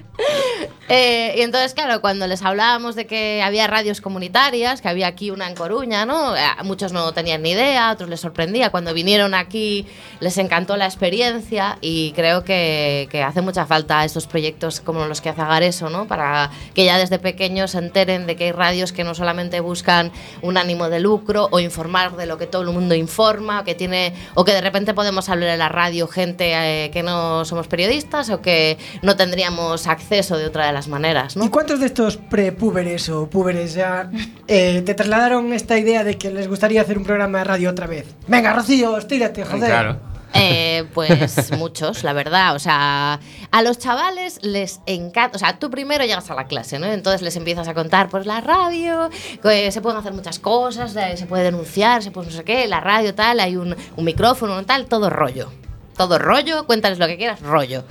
[0.89, 5.31] Eh, y entonces, claro, cuando les hablábamos de que había radios comunitarias, que había aquí
[5.31, 6.37] una en Coruña, ¿no?
[6.37, 8.69] Eh, muchos no tenían ni idea, a otros les sorprendía.
[8.71, 9.87] Cuando vinieron aquí
[10.21, 15.23] les encantó la experiencia y creo que, que hace mucha falta estos proyectos como los
[15.23, 16.07] que hace Agareso, ¿no?
[16.07, 16.32] Para
[16.75, 20.57] que ya desde pequeños se enteren de que hay radios que no solamente buscan un
[20.57, 24.15] ánimo de lucro o informar de lo que todo el mundo informa, o que tiene
[24.35, 28.31] o que de repente podemos hablar en la radio gente eh, que no somos periodistas
[28.31, 31.45] o que no tendríamos acceso de otra de las maneras, ¿no?
[31.45, 34.11] ¿Y cuántos de estos prepúberes o púberes ya
[34.49, 37.87] eh, te trasladaron esta idea de que les gustaría hacer un programa de radio otra
[37.87, 38.15] vez?
[38.27, 40.12] Venga, Rocío, estírate, joder.
[40.35, 42.55] Eh, pues muchos, la verdad.
[42.55, 45.37] O sea, a los chavales les encanta.
[45.37, 46.87] O sea, tú primero llegas a la clase, ¿no?
[46.87, 49.11] Entonces les empiezas a contar, pues la radio,
[49.43, 52.81] que se pueden hacer muchas cosas, se puede denunciar, se puede no sé qué, la
[52.81, 55.53] radio tal, hay un, un micrófono tal, todo rollo.
[55.97, 57.85] Todo rollo, cuéntales lo que quieras, rollo.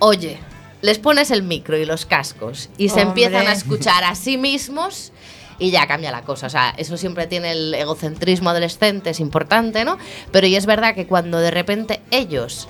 [0.00, 0.38] Oye,
[0.82, 5.12] les pones el micro y los cascos y se empiezan a escuchar a sí mismos
[5.58, 6.46] y ya cambia la cosa.
[6.46, 9.98] O sea, eso siempre tiene el egocentrismo adolescente, es importante, ¿no?
[10.30, 12.68] Pero y es verdad que cuando de repente ellos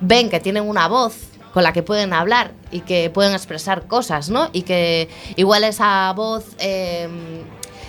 [0.00, 1.14] ven que tienen una voz
[1.52, 4.50] con la que pueden hablar y que pueden expresar cosas, ¿no?
[4.52, 7.08] Y que igual esa voz eh,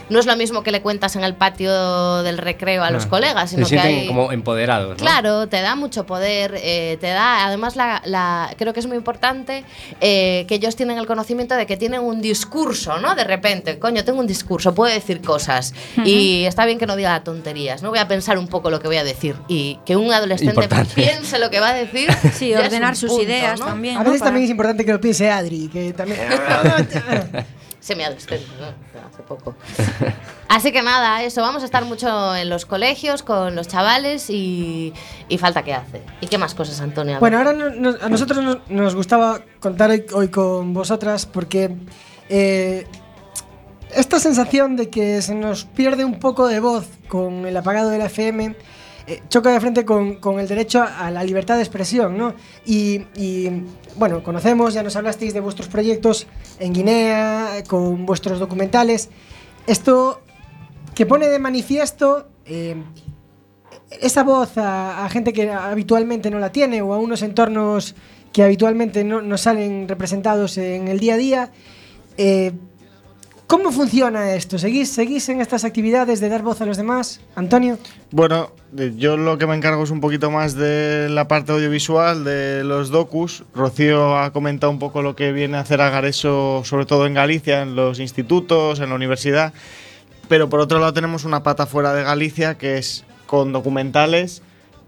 [0.09, 3.09] no es lo mismo que le cuentas en el patio del recreo a los Ah.
[3.09, 4.07] colegas, Se sino que sienten hay...
[4.07, 4.95] como empoderados, ¿no?
[4.95, 8.97] Claro, te da mucho poder, eh, te da, además la, la- creo que es muy
[8.97, 9.63] importante
[10.01, 13.15] eh, que ellos tienen el conocimiento de que tienen un discurso, ¿no?
[13.15, 15.73] De repente, coño, tengo un discurso, puedo decir cosas
[16.05, 17.89] y está bien que no diga tonterías, ¿no?
[17.89, 20.93] Voy a pensar un poco lo que voy a decir y que un adolescente Importante.
[20.95, 22.09] piense lo que va a decir.
[22.35, 23.67] Sí, ordenar sus punto, ideas ¿no?
[23.67, 23.97] también.
[23.97, 26.19] A veces también es importante que lo piense Adri, que también...
[27.85, 28.65] Semiadolescente, ¿no?
[29.07, 29.53] Hace poco.
[30.49, 34.91] Así que nada, eso, vamos a estar mucho en los colegios con los chavales y,
[35.29, 36.01] y falta que hace.
[36.19, 37.13] ¿Y qué más cosas, Antonio?
[37.13, 37.19] A ver.
[37.19, 41.75] Bueno, ahora no- no- a nosotros nos, nos gustaba contar hoy, hoy con vosotras porque
[42.27, 42.87] eh,
[43.93, 47.99] esta sensación de que se nos pierde un poco de voz con el apagado de
[47.99, 48.55] la FM
[49.07, 52.33] eh, choca de frente con, con el derecho a, la libertad de expresión, ¿no?
[52.65, 53.01] Y,
[53.97, 56.27] bueno, conocemos, ya nos hablasteis de vuestros proyectos
[56.59, 59.09] en Guinea, con vuestros documentales.
[59.67, 60.21] Esto
[60.95, 62.75] que pone de manifiesto eh,
[64.01, 67.95] esa voz a, a gente que habitualmente no la tiene o a unos entornos
[68.31, 71.51] que habitualmente no, no salen representados en el día a día.
[72.17, 72.51] eh,
[73.47, 74.57] ¿Cómo funciona esto?
[74.57, 77.21] ¿Seguís, ¿Seguís en estas actividades de dar voz a los demás?
[77.35, 77.77] Antonio.
[78.09, 82.23] Bueno, eh, yo lo que me encargo es un poquito más de la parte audiovisual,
[82.23, 83.43] de los docus.
[83.53, 87.61] Rocío ha comentado un poco lo que viene a hacer Agareso, sobre todo en Galicia,
[87.61, 89.53] en los institutos, en la universidad.
[90.27, 94.41] Pero por otro lado tenemos una pata fuera de Galicia que es con documentales.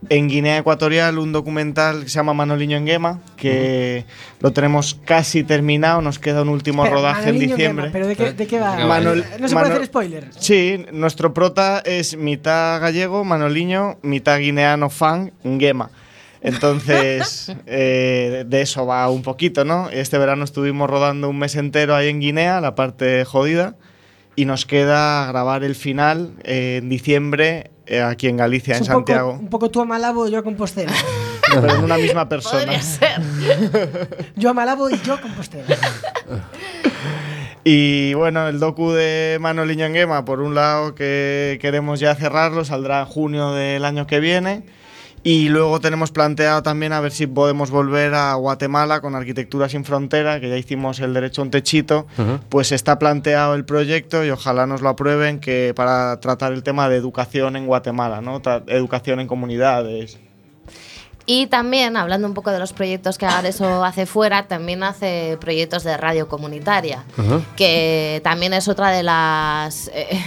[0.09, 4.05] En Guinea Ecuatorial un documental que se llama Manoliño en Gema, que
[4.39, 7.87] lo tenemos casi terminado, nos queda un último Espera, rodaje en diciembre.
[7.87, 8.77] Gema, ¿Pero de qué, de qué va?
[8.79, 10.29] Manol- no se puede Manol- hacer spoiler.
[10.39, 15.91] Sí, nuestro prota es mitad gallego, Manoliño, mitad guineano fan, Ngema.
[16.41, 19.89] Entonces, eh, de eso va un poquito, ¿no?
[19.89, 23.75] Este verano estuvimos rodando un mes entero ahí en Guinea, la parte jodida,
[24.37, 27.71] y nos queda grabar el final eh, en diciembre
[28.05, 29.31] aquí en Galicia, Es en un poco, Santiago.
[29.33, 30.93] un poco tú a Malabo y yo a Compostela.
[31.49, 32.59] Pero en una misma persona.
[32.63, 33.21] Podría ser.
[34.35, 35.77] yo a Malabo y yo a Compostela.
[37.63, 42.63] Y bueno, el docu de Manoliño en Gema, por un lado que queremos ya cerrarlo,
[42.63, 44.63] saldrá en junio del año que viene.
[45.29, 49.83] Y luego tenemos planteado también a ver si podemos volver a Guatemala con Arquitectura sin
[49.83, 52.07] Frontera, que ya hicimos el derecho a un techito.
[52.47, 56.87] Pues está planteado el proyecto y ojalá nos lo aprueben que para tratar el tema
[56.87, 58.41] de educación en Guatemala, ¿no?
[58.41, 60.17] Tra- educación en comunidades.
[61.29, 65.83] Y también, hablando un poco de los proyectos que Agareso hace fuera, también hace proyectos
[65.83, 67.03] de radio comunitaria,
[67.57, 70.17] que también es otra de las, eh,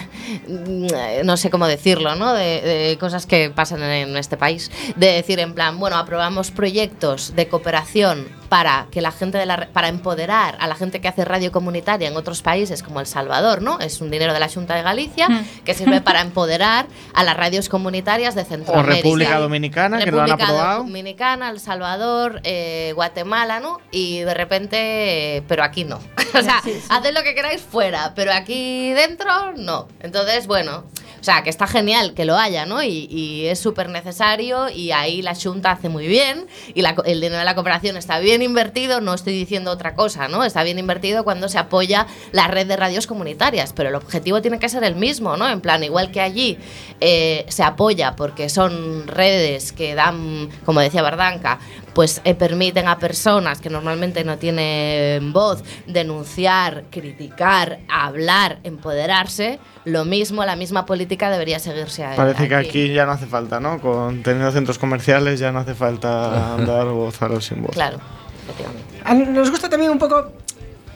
[1.25, 2.35] no sé cómo decirlo, ¿no?
[2.35, 4.71] De, de cosas que pasan en este país.
[4.97, 9.57] De decir, en plan, bueno, aprobamos proyectos de cooperación para que la gente de la,
[9.57, 13.07] re- para empoderar a la gente que hace radio comunitaria en otros países como El
[13.07, 13.79] Salvador, ¿no?
[13.79, 15.29] Es un dinero de la Junta de Galicia
[15.65, 18.97] que sirve para empoderar a las radios comunitarias de O Centroamérica.
[18.97, 20.79] República Dominicana, que lo han República aprobado.
[20.83, 23.79] Dominicana, El Salvador, eh, Guatemala, ¿no?
[23.93, 25.97] Y de repente, eh, pero aquí no.
[26.35, 29.87] o sea, haced lo que queráis fuera, pero aquí dentro no.
[30.01, 30.85] Entonces, bueno,
[31.21, 32.83] o sea, que está genial que lo haya, ¿no?
[32.83, 33.11] Y,
[33.51, 37.55] es súper necesario y ahí la Junta hace muy bien y el dinero de la
[37.55, 40.45] cooperación está bien invertido, no estoy diciendo otra cosa, ¿no?
[40.45, 44.59] Está bien invertido cuando se apoya la red de radios comunitarias, pero el objetivo tiene
[44.59, 45.49] que ser el mismo, ¿no?
[45.49, 46.59] En plan, igual que allí
[47.01, 51.59] eh, se apoya porque son redes que dan, como decía Bardanca,
[51.95, 60.05] pues eh, permiten a personas que normalmente no tienen voz denunciar, criticar, hablar, empoderarse, lo
[60.05, 63.81] mismo, la misma política debería seguirse a Parece que aquí ya no hace falta, ¿no?
[63.81, 67.73] Con teniendo centros comerciales ya no hace falta dar voz a los sin voz.
[67.73, 67.99] Claro,
[68.45, 69.33] efectivamente.
[69.33, 70.33] Nos gusta también un poco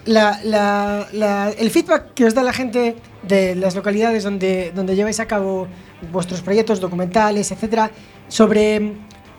[0.07, 4.95] la- la- la- el feedback que os da la gente de las localidades donde, donde
[4.95, 5.67] lleváis a cabo
[6.13, 7.91] vuestros proyectos documentales, etcétera,
[8.29, 8.93] sobre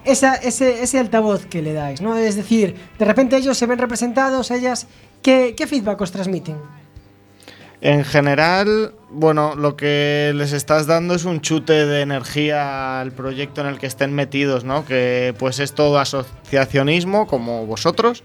[0.06, 2.18] esa, ese, ese altavoz que le dais, ¿no?
[2.18, 4.88] Es decir, de repente ellos se ven representados, ellas,
[5.22, 6.58] ¿qué, qué feedback os transmiten?
[7.82, 13.62] En general, bueno, lo que les estás dando es un chute de energía al proyecto
[13.62, 14.86] en el que estén metidos, ¿no?
[14.86, 18.24] Que pues es todo asociacionismo, como vosotros.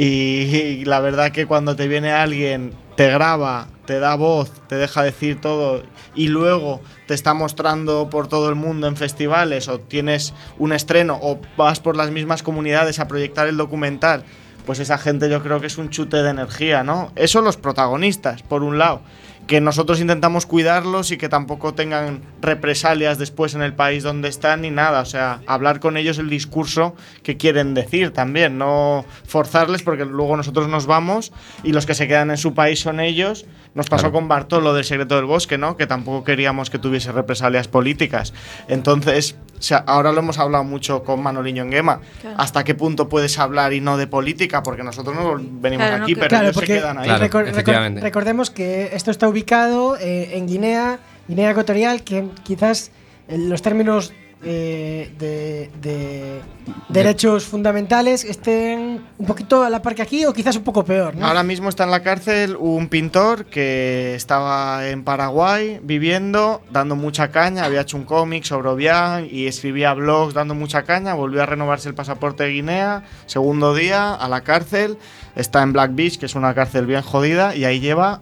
[0.00, 5.02] Y, la verdad que cuando te viene alguien, te graba, te da voz, te deja
[5.02, 5.82] decir todo
[6.14, 11.18] y luego te está mostrando por todo el mundo en festivales o tienes un estreno
[11.20, 14.22] o vas por las mismas comunidades a proyectar el documental,
[14.66, 17.10] pues esa gente yo creo que es un chute de energía, ¿no?
[17.16, 19.00] Eso los protagonistas, por un lado,
[19.48, 24.60] que nosotros intentamos cuidarlos y que tampoco tengan represalias después en el país donde están
[24.60, 29.82] ni nada, o sea, hablar con ellos el discurso que quieren decir también, no forzarles
[29.82, 31.32] porque luego nosotros nos vamos
[31.64, 33.46] y los que se quedan en su país son ellos.
[33.74, 34.12] Nos pasó Claro.
[34.14, 35.76] con Bartolo del Secreto del Bosque, ¿no?
[35.76, 38.34] Que tampoco queríamos que tuviese represalias políticas.
[38.66, 42.00] Entonces, o sea, ahora lo hemos hablado mucho con Manoliño en Gema.
[42.20, 42.36] Claro.
[42.38, 44.62] ¿Hasta qué punto puedes hablar y no de política?
[44.62, 47.08] Porque nosotros no venimos Claro, no, aquí, que- pero claro, ellos se quedan ahí.
[47.10, 52.90] recor- recor- recordemos que esto está ubicado eh, en Guinea, Guinea Ecuatorial, que quizás
[53.28, 56.40] los términos de, de
[56.88, 61.14] derechos fundamentales estén un poquito a la par que aquí o quizás un poco peor.
[61.20, 67.30] Ahora mismo está en la cárcel un pintor que estaba en Paraguay viviendo, dando mucha
[67.30, 71.46] caña, había hecho un cómic sobre Obiang y escribía blogs dando mucha caña, volvió a
[71.46, 74.98] renovarse el pasaporte de Guinea, segundo día a la cárcel,
[75.36, 78.20] está en Black Beach, que es una cárcel bien jodida, y ahí lleva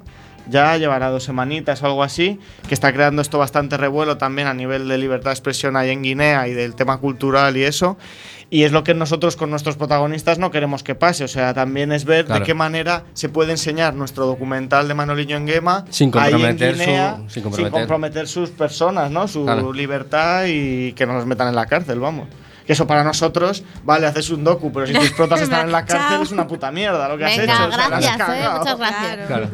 [0.49, 2.39] ya llevará dos semanitas o algo así,
[2.69, 6.03] que está creando esto bastante revuelo también a nivel de libertad de expresión ahí en
[6.03, 7.97] Guinea y del tema cultural y eso.
[8.49, 11.25] Y es lo que nosotros con nuestros protagonistas no queremos que pase.
[11.25, 12.41] O sea, también es ver Claro.
[12.41, 16.31] de qué manera se puede enseñar nuestro documental de Manoliño en Gema Sin ahí en
[16.33, 18.29] comprometer su- Guinea, sin comprometer.
[18.29, 19.27] sus personas, ¿no?
[19.27, 19.73] Su Claro.
[19.73, 22.29] libertad y que no los metan en la cárcel, vamos.
[22.65, 25.85] Que eso para nosotros, vale, haces un docu, pero si tus protas están en la
[25.85, 27.67] cárcel es una puta mierda lo que has Venga, hecho.
[27.67, 28.49] o sea, la has gracias, ¿eh?
[28.59, 29.27] Muchas gracias.
[29.27, 29.49] Claro.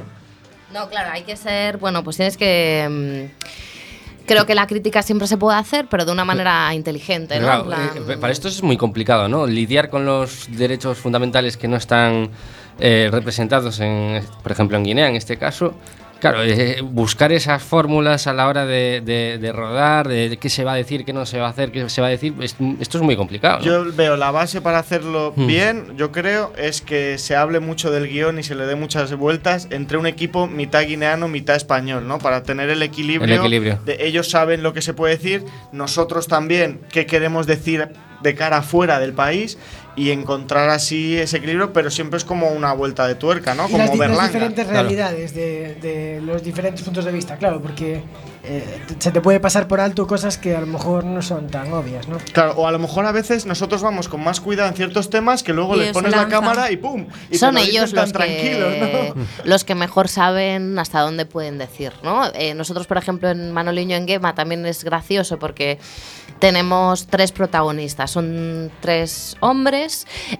[0.73, 3.29] No, claro, hay que ser, bueno, pues tienes que...
[3.37, 7.47] mm, creo que la crítica siempre se puede hacer, pero de una manera inteligente, ¿no?
[7.47, 9.47] Claro, plan- eh, para esto es muy complicado, ¿no?
[9.47, 12.31] Lidiar con los derechos fundamentales que no están
[12.79, 15.75] eh, representados, en, por ejemplo, en Guinea, en este caso.
[16.23, 20.62] Claro, eh, buscar esas fórmulas a la hora de, de- de rodar, de qué se
[20.64, 22.55] va a decir, qué no se va a hacer, qué se va a decir, es-
[22.81, 23.59] esto es muy complicado.
[23.59, 23.64] ¿no?
[23.64, 25.47] Yo veo la base para hacerlo Mm.
[25.49, 29.12] bien, yo creo, es que se hable mucho del guion y se le dé muchas
[29.16, 32.18] vueltas entre un equipo mitad guineano, mitad español, ¿no?
[32.18, 33.25] Para tener el equilibrio.
[33.35, 33.81] El equilibrio.
[33.85, 37.89] De ellos saben lo que se puede decir, nosotros también qué queremos decir
[38.23, 39.59] de cara afuera del país
[39.95, 43.68] y encontrar así ese equilibrio, pero siempre es como una vuelta de tuerca, ¿no?
[43.68, 44.80] Y Como las, las diferentes Claro.
[44.82, 48.03] realidades de, de los diferentes puntos de vista, claro, porque
[48.45, 51.72] eh, se te puede pasar por alto cosas que a lo mejor no son tan
[51.74, 52.16] obvias, ¿no?
[52.32, 55.43] Claro, o a lo mejor a veces nosotros vamos con más cuidado en ciertos temas
[55.43, 57.07] que luego Y les pones la cámara y ¡pum!
[57.28, 59.22] Y te Son lo ellos los que, ¿no?
[59.45, 62.24] los que mejor saben hasta dónde pueden decir, ¿no?
[62.34, 65.78] Eh, nosotros, por ejemplo, en Manoliño en Gema también es gracioso porque
[66.38, 69.82] tenemos tres protagonistas, son tres hombres,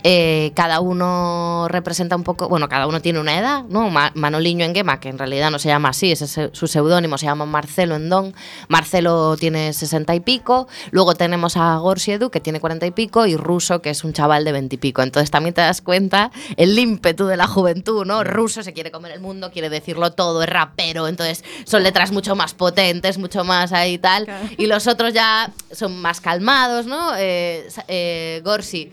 [0.03, 3.91] eh, cada uno representa un poco, bueno, cada uno tiene una edad, ¿no?
[3.91, 7.19] Ma- Manoliño en Gema, que en realidad no se llama así, ese es su seudónimo,
[7.19, 8.35] se llama Marcelo Endón.
[8.69, 13.27] Marcelo tiene sesenta y pico, luego tenemos a Gorsi Edu, que tiene cuarenta y pico,
[13.27, 15.03] y Ruso, que es un chaval de veinte y pico.
[15.03, 18.25] Entonces también te das cuenta el ímpetu de la juventud, ¿no?
[18.25, 22.37] Ruso se quiere comer el mundo, quiere decirlo todo, es rapero, entonces son letras mucho
[22.37, 24.27] más potentes, mucho más ahí y tal.
[24.57, 27.13] Y los otros ya son más calmados, ¿no?
[27.17, 28.91] Eh, eh, Gorsi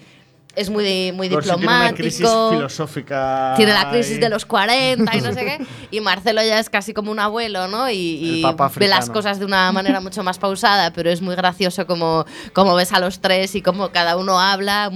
[0.55, 2.55] es muy, muy Gorsi tiene una crisis diplomático.
[2.55, 3.53] filosófica.
[3.55, 5.65] Tiene la crisis de los 40 y no sé qué.
[5.91, 7.89] Y Marcelo ya es casi como un abuelo, ¿no?
[7.89, 8.45] Y, y
[8.75, 12.75] ve las cosas de una manera mucho más pausada, pero es muy gracioso como, como
[12.75, 14.91] ves a los tres y como cada uno habla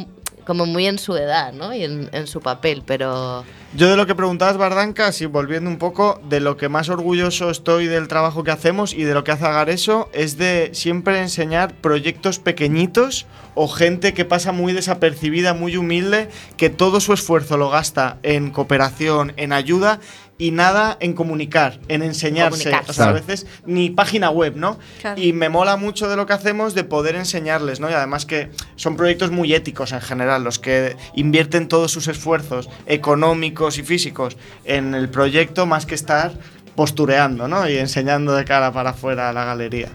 [0.46, 1.74] como muy en su edad, ¿no?
[1.74, 3.44] Y en, en su papel, pero...
[3.76, 7.50] Yo de lo que preguntabas, Bardanca, sí, volviendo un poco, de lo que más orgulloso
[7.50, 11.74] estoy del trabajo que hacemos y de lo que hace Agareso es de siempre enseñar
[11.74, 17.72] proyectos pequeñitos o gente que pasa muy desapercibida, muy humilde, que todo su esfuerzo lo
[17.72, 20.00] gasta en cooperación, en ayuda
[20.44, 22.70] y nada en comunicar, en enseñarse.
[22.90, 24.78] O sea, a veces ni página web, ¿no?
[25.00, 25.22] Claro.
[25.22, 27.90] Y me mola mucho de lo que hacemos de poder enseñarles, ¿no?
[27.90, 32.70] Y además que son proyectos muy éticos en general, los que invierten todos sus esfuerzos
[32.88, 34.36] económicos y físicos
[34.66, 36.34] en el proyecto más que estar
[36.76, 37.70] postureando, ¿no?
[37.70, 39.88] Y enseñando de cara para afuera a la galería.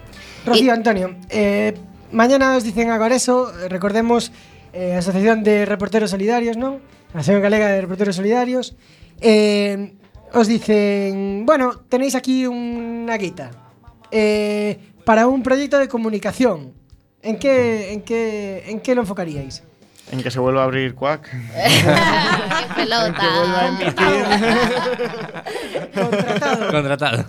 [0.46, 1.74] Rocío, Antonio, eh,
[2.10, 4.32] mañana os dicen agora eso, recordemos
[4.72, 6.80] eh, Asociación de Reporteros Solidarios, ¿no?
[7.10, 8.76] Asociación Galega de Reporteros Solidarios.
[9.20, 9.92] Eh,
[10.32, 13.50] os dicen, bueno, tenéis aquí una guita
[14.10, 16.72] eh, para un proyecto de comunicación.
[17.22, 19.62] ¿En qué, en qué, en qué lo enfocaríais?
[20.10, 21.30] En que se vuelva a abrir Quack.
[21.30, 23.22] ¡Qué pelota!
[26.70, 27.24] Contratado.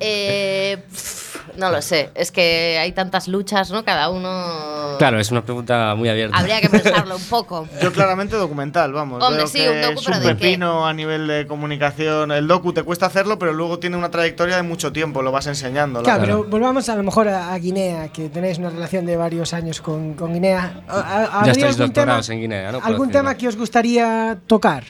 [0.00, 1.19] Eh, pf,
[1.56, 3.84] no lo sé, es que hay tantas luchas, ¿no?
[3.84, 4.96] Cada uno...
[4.98, 6.36] Claro, es una pregunta muy abierta.
[6.36, 7.68] Habría que pensarlo un poco.
[7.82, 9.22] Yo claramente documental, vamos.
[9.22, 10.34] Hombre, Veo sí, que un docu, es pero un ¿de qué?
[10.34, 12.32] pepino a nivel de comunicación.
[12.32, 15.46] El docu te cuesta hacerlo, pero luego tiene una trayectoria de mucho tiempo, lo vas
[15.46, 16.00] enseñando.
[16.00, 19.16] la Claro, pero volvamos a lo mejor a, a Guinea, que tenéis una relación de
[19.16, 20.82] varios años con, con Guinea.
[20.88, 22.78] ¿Ha- ha- Ya ¿habría estáis algún doctorados tema- en Guinea, ¿no?
[22.78, 23.12] ¿Algún decirlo.
[23.28, 24.84] tema que os gustaría tocar?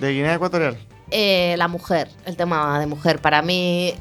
[0.00, 0.76] ¿De Guinea Ecuatorial?
[1.14, 3.20] Eh, la mujer, el tema de mujer.
[3.20, 3.92] Para mí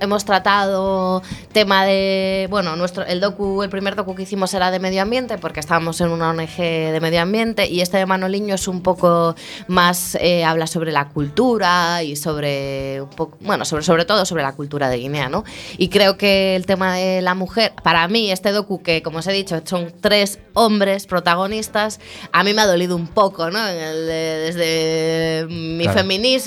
[0.00, 4.78] hemos tratado tema de, bueno, nuestro el docu, el primer docu que hicimos era de
[4.78, 8.68] medio ambiente porque estábamos en una ONG de medio ambiente y este de Manoliño es
[8.68, 9.34] un poco
[9.68, 14.42] más eh, habla sobre la cultura y sobre un poco, bueno, sobre sobre todo sobre
[14.42, 15.44] la cultura de Guinea, ¿no?
[15.76, 19.26] Y creo que el tema de la mujer, para mí este docu que como os
[19.26, 22.00] he dicho son tres hombres protagonistas,
[22.32, 23.58] a mí me ha dolido un poco, ¿no?
[23.68, 25.98] El desde mi Claro.
[25.98, 26.45] feminismo,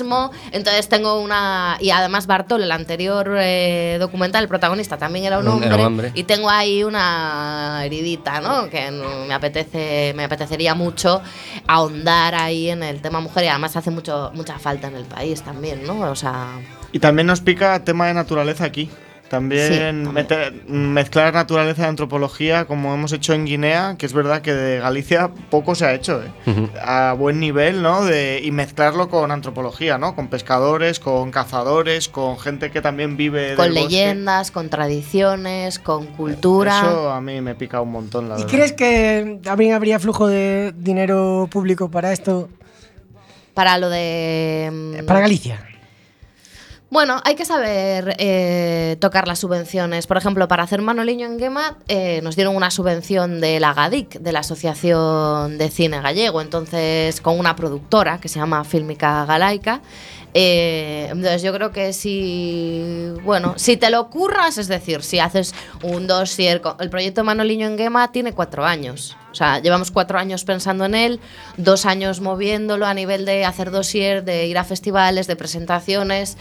[0.51, 5.47] entonces tengo una y además Bartol, el anterior eh, documental, el protagonista también era un
[5.47, 6.11] hombre, era un hombre.
[6.15, 8.69] y tengo ahí una heridita, ¿no?
[8.69, 11.21] Que me apetece me apetecería mucho
[11.67, 15.41] ahondar ahí en el tema mujer y además hace mucho mucha falta en el país
[15.41, 16.09] también, ¿no?
[16.11, 16.47] O sea,
[16.91, 18.89] Y también nos pica tema de naturaleza aquí.
[19.29, 20.13] También, Sí, también.
[20.13, 24.79] meter- mezclar naturaleza y antropología, como hemos hecho en Guinea, que es verdad que de
[24.79, 26.67] Galicia poco se ha hecho, ¿eh?
[26.83, 28.03] a buen nivel, ¿no?
[28.03, 30.15] De, y mezclarlo con antropología, ¿no?
[30.15, 33.87] Con pescadores, con cazadores, con gente que también vive con del bosque.
[33.89, 36.79] leyendas, con tradiciones, con cultura.
[36.79, 38.51] Eso a mí me pica un montón, la ¿Y verdad.
[38.51, 42.49] crees que también habría flujo de dinero público para esto?
[43.53, 44.69] Para lo de.
[45.01, 45.65] mm, Para Galicia.
[46.91, 50.07] Bueno, hay que saber eh, tocar las subvenciones.
[50.07, 54.19] Por ejemplo, para hacer Manoliño en Gema eh, nos dieron una subvención de la GADIC,
[54.19, 59.81] de la Asociación de Cine Gallego, entonces con una productora que se llama Fílmica Galaica.
[60.33, 65.53] Eh, entonces yo creo que si, bueno, si te lo curras, es decir, si haces
[65.83, 69.15] un dossier, el proyecto Manoliño en Gema tiene cuatro años.
[69.31, 71.19] O sea, llevamos cuatro años pensando en él,
[71.57, 76.35] dos años moviéndolo a nivel de hacer dossier, de ir a festivales, de presentaciones.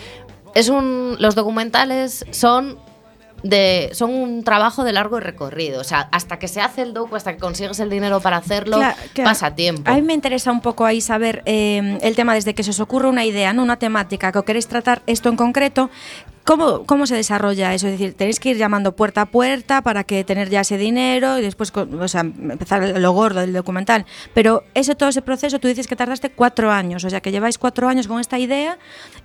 [0.55, 2.79] Es un, los documentales son
[3.43, 7.17] de son un trabajo de largo recorrido, o sea, hasta que se hace el docu,
[7.17, 8.97] hasta que consigues el dinero para hacerlo, claro.
[9.25, 9.91] pasa tiempo.
[9.91, 12.81] A mí me interesa un poco ahí saber eh, el tema desde que se os
[12.81, 13.63] ocurre una idea, ¿no?
[13.63, 15.91] una temática que queréis tratar esto en concreto,
[16.49, 17.87] ¿cómo, ¿cómo se desarrolla eso?
[17.89, 21.39] Es decir, tenéis que ir llamando puerta a puerta para que tener ya ese dinero
[21.39, 24.07] y después o sea, empezar lo gordo del documental.
[24.33, 27.59] Pero eso, todo ese proceso, tú dices que tardaste cuatro años, o sea, que lleváis
[27.59, 28.79] cuatro años con esta idea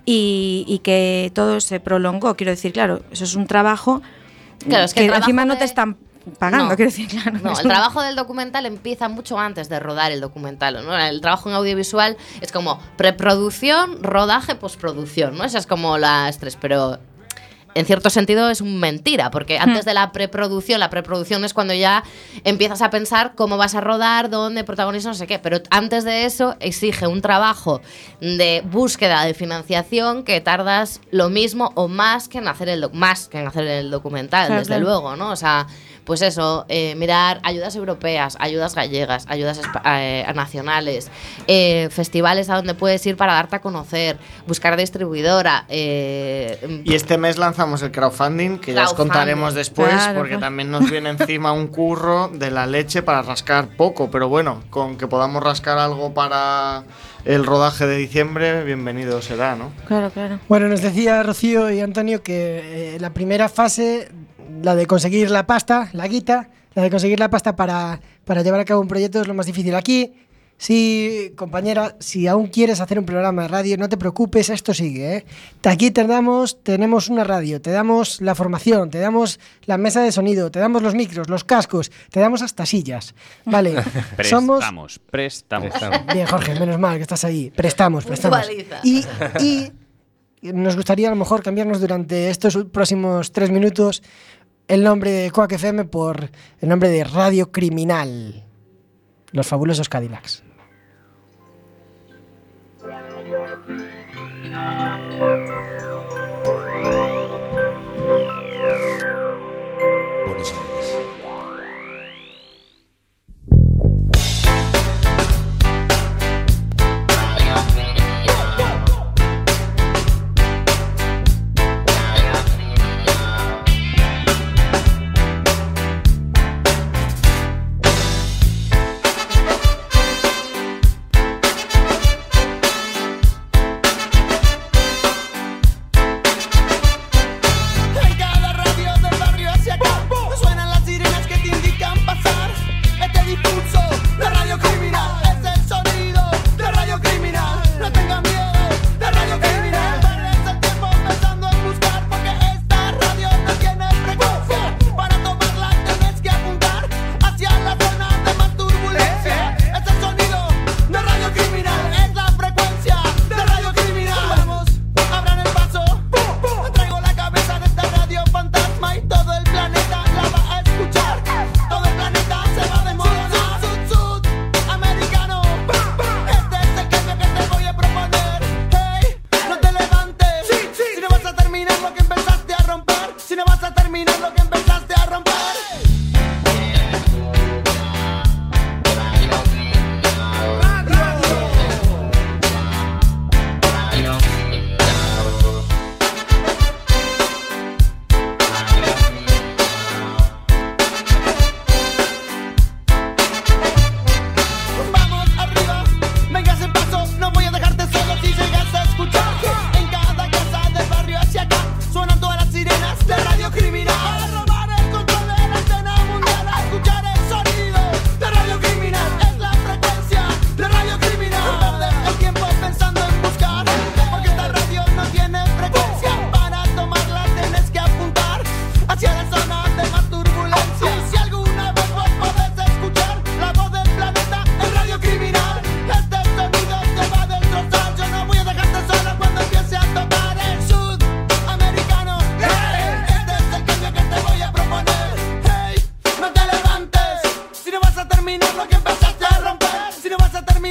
[0.04, 2.36] y, y que todo se prolongó.
[2.36, 4.02] Quiero decir, claro, eso es un trabajo
[4.68, 5.96] Claro, es que encima no te están
[6.38, 6.76] pagando, No.
[6.76, 7.38] quiero decir, claro.
[7.42, 10.84] No, el trabajo del documental empieza mucho antes de rodar el documental.
[10.84, 10.96] ¿no?
[10.98, 15.36] El trabajo en audiovisual es como preproducción, rodaje, postproducción.
[15.36, 15.44] ¿no?
[15.44, 16.98] Esas es como las tres, pero
[17.74, 21.74] en cierto sentido es un mentira, porque antes de la preproducción, la preproducción es cuando
[21.74, 22.04] ya
[22.44, 25.38] empiezas a pensar cómo vas a rodar, dónde, protagonismo, no sé qué.
[25.38, 27.80] Pero antes de eso exige un trabajo
[28.20, 32.92] de búsqueda de financiación que tardas lo mismo o más que en hacer el, doc-
[32.92, 34.84] más que en hacer el documental, Claro, desde claro.
[34.84, 35.30] luego, ¿no?
[35.30, 35.66] O sea,
[36.04, 41.10] pues eso, eh, mirar ayudas europeas, ayudas gallegas, ayudas eh, nacionales,
[41.46, 45.64] eh, festivales a donde puedes ir para darte a conocer, buscar distribuidora.
[45.68, 49.12] eh, Y este mes lanzamos el crowdfunding, que ya os Crowdfunding.
[49.12, 50.40] contaremos después, Claro, porque pues.
[50.40, 54.96] también nos viene encima un curro de la leche para rascar poco, pero bueno, con
[54.96, 56.84] que podamos rascar algo para
[57.24, 59.72] el rodaje de diciembre, bienvenido será, ¿no?
[59.86, 60.38] Claro, claro.
[60.48, 64.10] Bueno, nos decía Rocío y Antonio que eh, la primera fase,
[64.62, 68.60] la de conseguir la pasta, la guita, la de conseguir la pasta para, para llevar
[68.60, 69.74] a cabo un proyecto es lo más difícil.
[69.74, 70.12] Aquí,
[70.56, 75.16] sí, compañera, si aún quieres hacer un programa de radio, no te preocupes, esto sigue.
[75.16, 75.24] ¿eh?
[75.64, 80.12] Aquí te damos, tenemos una radio, te damos la formación, te damos la mesa de
[80.12, 83.14] sonido, te damos los micros, los cascos, te damos hasta sillas.
[83.44, 83.74] Vale,
[84.24, 84.58] somos...
[84.58, 85.72] Prestamos, prestamos.
[86.12, 87.52] Bien, Jorge, menos mal que estás ahí.
[87.54, 88.48] Prestamos, prestamos.
[88.82, 89.72] Y
[90.52, 94.02] nos gustaría a lo mejor cambiarnos durante estos próximos tres minutos
[94.68, 98.44] el nombre de Quack FM por el nombre de Radio Criminal.
[99.32, 100.42] Los fabulosos Cadillacs.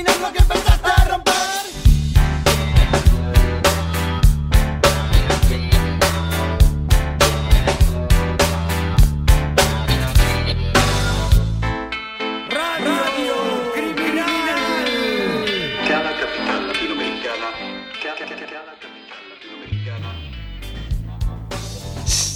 [0.03, 1.02] Terminar lo que empezaste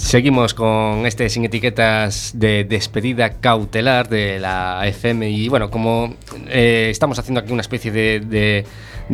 [0.08, 6.14] Seguimos con este sin etiquetas de despedida cautelar de la FM y bueno, como
[6.46, 8.64] eh, estamos haciendo aquí una especie de,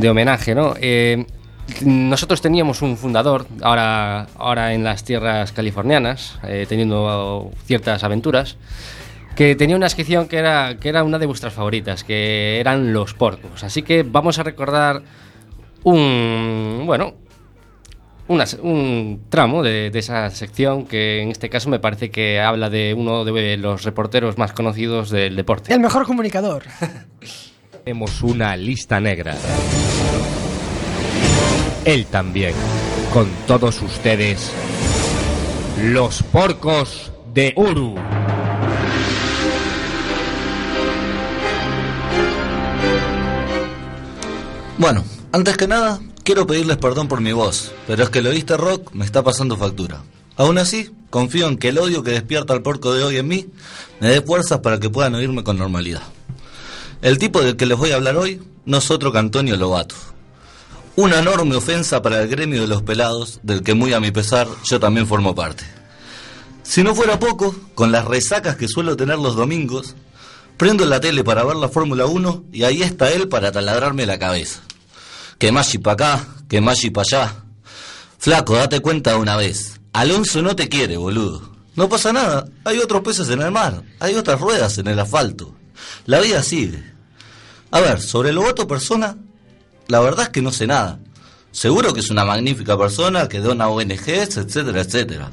[0.09, 0.75] homenaje, ¿no?
[0.81, 1.27] Eh,
[1.85, 8.57] nosotros teníamos un fundador, ahora, ahora en las tierras californianas, eh, teniendo ciertas aventuras,
[9.35, 13.15] que tenía una sección que era, que era una de vuestras favoritas, que eran los
[13.15, 13.65] porcos.
[13.65, 15.03] Así que vamos a recordar
[15.83, 17.15] un, bueno,
[18.29, 22.41] una se- un tramo de, de esa sección que en este caso me parece que
[22.41, 25.73] habla de uno de los reporteros más conocidos del deporte.
[25.75, 26.63] El mejor comunicador.
[27.85, 29.37] Tenemos una lista negra.
[31.85, 32.55] Él también.
[33.13, 34.51] Con todos ustedes,
[35.83, 37.95] los porcos de Uru.
[44.79, 48.57] Bueno, antes que nada, quiero pedirles perdón por mi voz, pero es que el oíste
[48.57, 50.03] rock me está pasando factura.
[50.37, 53.47] Aún así, confío en que el odio que despierta el porco de hoy en mí
[54.01, 56.03] me dé fuerzas para que puedan oírme con normalidad.
[57.03, 59.95] El tipo del que les voy a hablar hoy no es otro que Antonio Lobato.
[60.97, 64.49] Una enorme ofensa para el gremio de los pelados, del que muy a mi pesar
[64.65, 65.65] yo también formo parte.
[66.63, 69.95] Si no fuera poco, con las resacas que suelo tener los domingos,
[70.57, 74.19] prendo la tele para ver la Fórmula 1 y ahí está él para taladrarme la
[74.19, 74.63] cabeza.
[75.39, 77.45] Que Maggi para acá, que Maggi para allá.
[78.19, 79.81] Flaco, date cuenta de una vez.
[79.93, 81.55] Alonso no te quiere, boludo.
[81.77, 85.55] No pasa nada, hay otros peces en el mar, hay otras ruedas en el asfalto.
[86.07, 86.83] La vida sigue.
[87.71, 89.17] A ver, sobre Lobato persona,
[89.89, 91.01] la verdad es que no sé nada.
[91.51, 95.33] Seguro que es una magnífica persona que dona ONGs, etcétera, etcétera.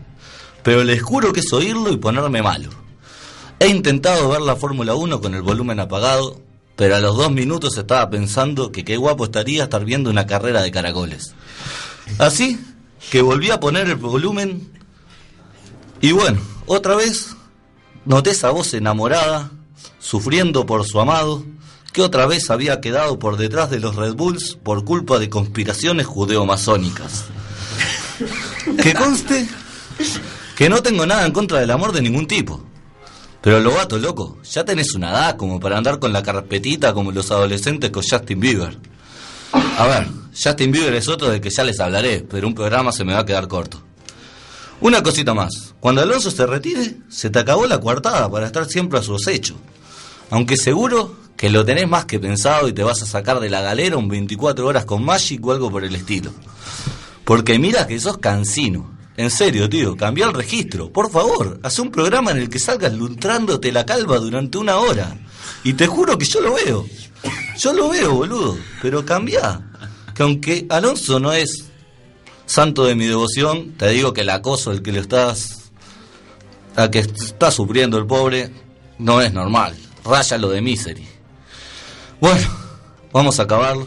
[0.64, 2.70] Pero les juro que es oírlo y ponerme malo.
[3.60, 6.42] He intentado ver la Fórmula 1 con el volumen apagado,
[6.82, 10.64] pero a los dos minutos estaba pensando que qué guapo estaría estar viendo una carrera
[10.64, 11.36] de caracoles.
[12.18, 12.60] Así
[13.12, 14.68] que volví a poner el volumen
[16.02, 17.36] y bueno, otra vez
[18.04, 19.52] noté esa voz enamorada,
[20.00, 21.46] sufriendo por su amado,
[21.94, 26.08] que otra vez había quedado por detrás de los Red Bulls por culpa de conspiraciones
[26.08, 27.26] judeo-masónicas.
[28.82, 29.48] Que conste
[30.56, 32.71] que no tengo nada en contra del amor de ningún tipo.
[33.42, 37.32] Pero Lobato, loco, ya tenés una edad como para andar con la carpetita como los
[37.32, 38.78] adolescentes con Justin Bieber.
[39.78, 43.04] A ver, Justin Bieber es otro del que ya les hablaré, pero un programa se
[43.04, 43.82] me va a quedar corto.
[44.80, 45.74] Una cosita más.
[45.80, 49.56] Cuando Alonso se retire, se te acabó la coartada para estar siempre a su acecho.
[50.30, 53.62] Aunque seguro que lo tenés más que pensado y te vas a sacar de la
[53.62, 56.32] galera un 24 horas con Magic o algo por el estilo.
[57.26, 58.92] Porque mira que sos cansino.
[59.18, 60.92] En serio, tío, cambia el registro.
[60.92, 65.16] Por favor, haz un programa en el que salgas lustrándote la calva durante una hora.
[65.64, 66.86] Y te juro que yo lo veo.
[67.58, 68.58] Yo lo veo, boludo.
[68.82, 69.62] Pero cambia.
[70.16, 71.66] Que aunque Alonso no es
[72.46, 75.72] santo de mi devoción, te digo que el acoso el que le estás.
[76.76, 78.52] a que está sufriendo el pobre,
[78.98, 79.76] no es normal.
[80.06, 81.08] Raya lo de misery.
[82.20, 82.48] Bueno,
[83.12, 83.78] vamos a acabar.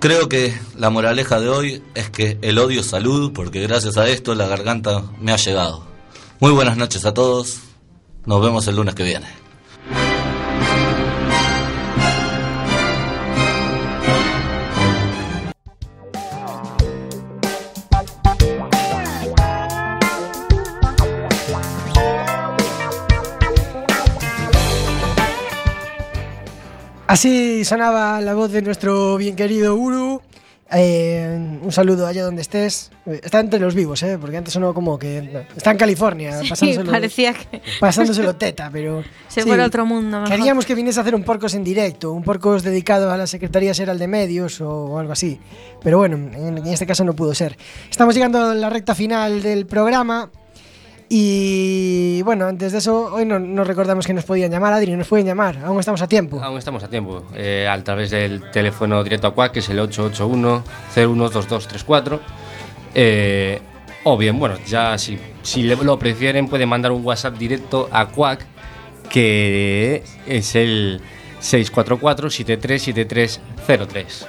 [0.00, 4.08] Creo que la moraleja de hoy es que el odio es salud, porque gracias a
[4.08, 5.82] esto la garganta me ha llegado.
[6.38, 7.58] Muy buenas noches a todos.
[8.24, 9.26] Nos vemos el lunes que viene.
[27.08, 30.20] Así sonaba la voz de nuestro bien querido Uru.
[30.70, 32.90] Eh, un saludo allá donde estés.
[33.06, 34.18] Está entre los vivos, ¿eh?
[34.20, 39.02] porque antes sonó como que está en California, Sí, pasándoselo, parecía que pasándoselo teta, pero
[39.28, 40.20] se fuera a otro mundo.
[40.20, 40.36] mejor.
[40.36, 43.72] Queríamos que viniese a hacer un porcos en directo, un porcos dedicado a la Secretaría
[43.72, 45.40] General de Medios o, o algo así.
[45.82, 47.56] Pero bueno, en, en este caso no pudo ser.
[47.90, 50.30] Estamos llegando a la recta final del programa.
[51.10, 55.24] Y bueno, antes de eso, hoy no, recordamos que nos podían llamar, Adri, nos pueden
[55.26, 56.38] llamar, aún estamos a tiempo.
[56.42, 57.24] Aún estamos a tiempo.
[57.34, 62.20] eh, a través del teléfono directo a CUAC, que es el 881-012234.
[62.94, 63.58] Eh,
[64.04, 68.44] o bien, bueno, ya si, si lo prefieren, pueden mandar un WhatsApp directo a CUAC,
[69.08, 71.00] que es el
[71.40, 74.26] 644-737303.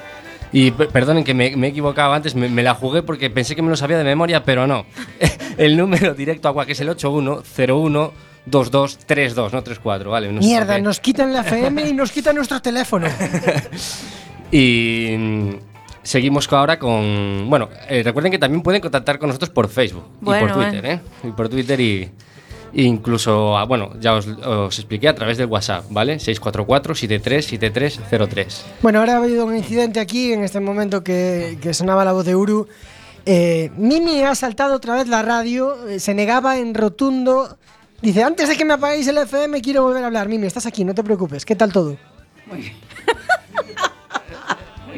[0.52, 3.56] Y pe- perdonen que me, me he equivocado antes, me, me la jugué porque pensé
[3.56, 4.86] que me lo sabía de memoria, pero no.
[5.58, 8.14] El número directo a CUAC es el 8101
[8.46, 10.32] 2232, no 34, ¿vale?
[10.32, 13.08] No Mierda, nos quitan la FM y nos quitan nuestro teléfono.
[14.52, 15.50] Y mm,
[16.02, 17.46] seguimos ahora con.
[17.50, 21.00] Bueno, eh, recuerden que también pueden contactar con nosotros por Facebook y por Twitter, ¿eh?
[21.24, 22.10] Y por Twitter y.
[22.74, 26.18] incluso, ah, bueno, ya os, os expliqué a través del WhatsApp, ¿vale?
[26.18, 28.62] 644-737303.
[28.82, 32.26] Bueno, ahora ha habido un incidente aquí en este momento que, que sonaba la voz
[32.26, 32.68] de Uru.
[33.26, 37.58] Eh, Mimi ha saltado otra vez la radio, eh, se negaba en rotundo.
[38.02, 40.28] Dice, antes de que me apaguéis el FM quiero volver a hablar.
[40.30, 41.46] Mimi, estás aquí, no te preocupes.
[41.46, 41.98] ¿Qué tal todo?
[42.48, 42.72] Muy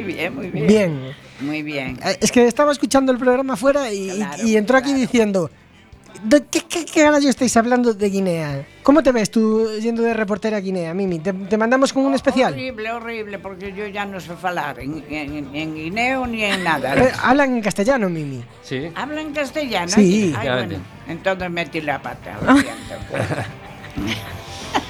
[0.04, 0.68] bien, muy bien.
[0.68, 1.02] Bien.
[1.42, 2.00] Muy bien.
[2.06, 5.50] Eh, Es que estaba escuchando el programa afuera y, Claro, y entró aquí diciendo,
[6.24, 8.66] ¿de qué, qué, qué gallo estáis hablando de Guinea?
[8.84, 11.20] ¿Cómo te ves tú yendo de reportera a Guinea, Mimi?
[11.20, 12.54] ¿Te, te mandamos con un especial?
[12.54, 16.96] Horrible, horrible, porque yo ya no sé hablar en, en, en guineo ni en nada.
[16.96, 18.44] Eh, hablan en castellano, Mimi.
[18.64, 18.90] Sí.
[18.96, 19.92] ¿Hablan castellano?
[19.92, 20.34] Sí.
[20.38, 20.76] Ay, bueno,
[21.08, 22.96] entonces metí la pata, lo siento.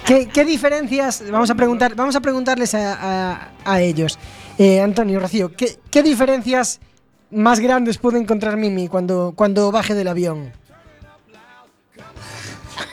[0.06, 1.24] ¿Qué, qué diferencias?
[1.32, 4.18] Vamos a preguntar, vamos a preguntarles a, a- a ellos.
[4.58, 6.80] Eh, Antonio, Rocío, ¿qué, qué diferencias
[7.32, 10.52] más grandes puede encontrar Mimi cuando, cuando baje del avión?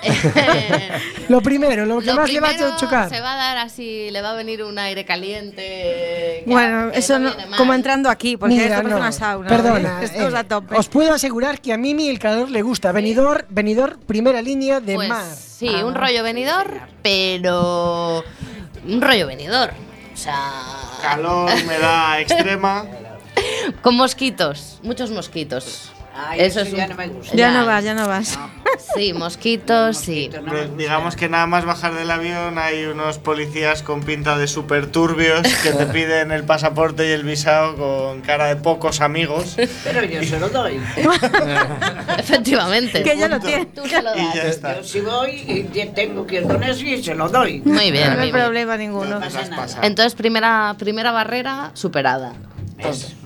[1.29, 3.09] Lo primero, lo que Lo más le va a chocar.
[3.11, 6.43] Se va a dar así, le va a venir un aire caliente.
[6.47, 9.49] Bueno, que eso no como entrando aquí, porque Mira, esto no, una sauna.
[9.49, 10.05] Perdona, ¿eh?
[10.05, 10.75] Esto es eh, a tope.
[10.77, 12.93] os puedo asegurar que a Mimi el calor le gusta.
[12.93, 15.27] Venidor, venidor, primera línea de Pues mar.
[15.37, 18.25] sí, un rollo venidor, pero
[18.87, 19.73] un rollo venidor.
[20.15, 20.51] O sea,
[21.03, 22.87] Calor, humedad extrema.
[23.83, 25.93] con mosquitos, muchos mosquitos.
[26.19, 27.37] Ay, eso eso es ya un- no me gusta.
[27.37, 28.39] Ya no vas, ya no vas.
[28.95, 30.31] Sí, mosquitos, sí.
[30.39, 34.87] Hombre, digamos que nada más bajar del avión hay unos policías con pinta de super
[34.87, 39.57] turbios que te piden el pasaporte y el visado con cara de pocos amigos.
[39.85, 40.81] Pero yo se lo doy.
[42.19, 43.03] Efectivamente.
[43.03, 43.47] Que ya lo Punto.
[43.49, 43.67] tiene.
[43.67, 44.35] Tú se lo Y das.
[44.35, 44.77] ya está.
[44.77, 47.61] Yo si voy tengo que ir con eso y se lo doy.
[47.65, 49.21] Muy bien, No hay problema ninguno.
[49.21, 49.27] No.
[49.83, 52.33] Entonces, primera, primera barrera superada.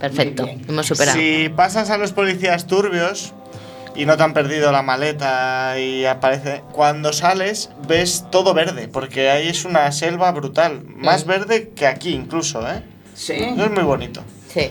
[0.00, 1.18] Perfecto, hemos superado.
[1.18, 3.32] Si pasas a los policías turbios
[3.94, 9.30] y no te han perdido la maleta y aparece, cuando sales ves todo verde, porque
[9.30, 11.28] ahí es una selva brutal, más Mm.
[11.28, 12.82] verde que aquí incluso, ¿eh?
[13.14, 13.34] Sí.
[13.34, 14.22] Eso es muy bonito.
[14.48, 14.70] Sí.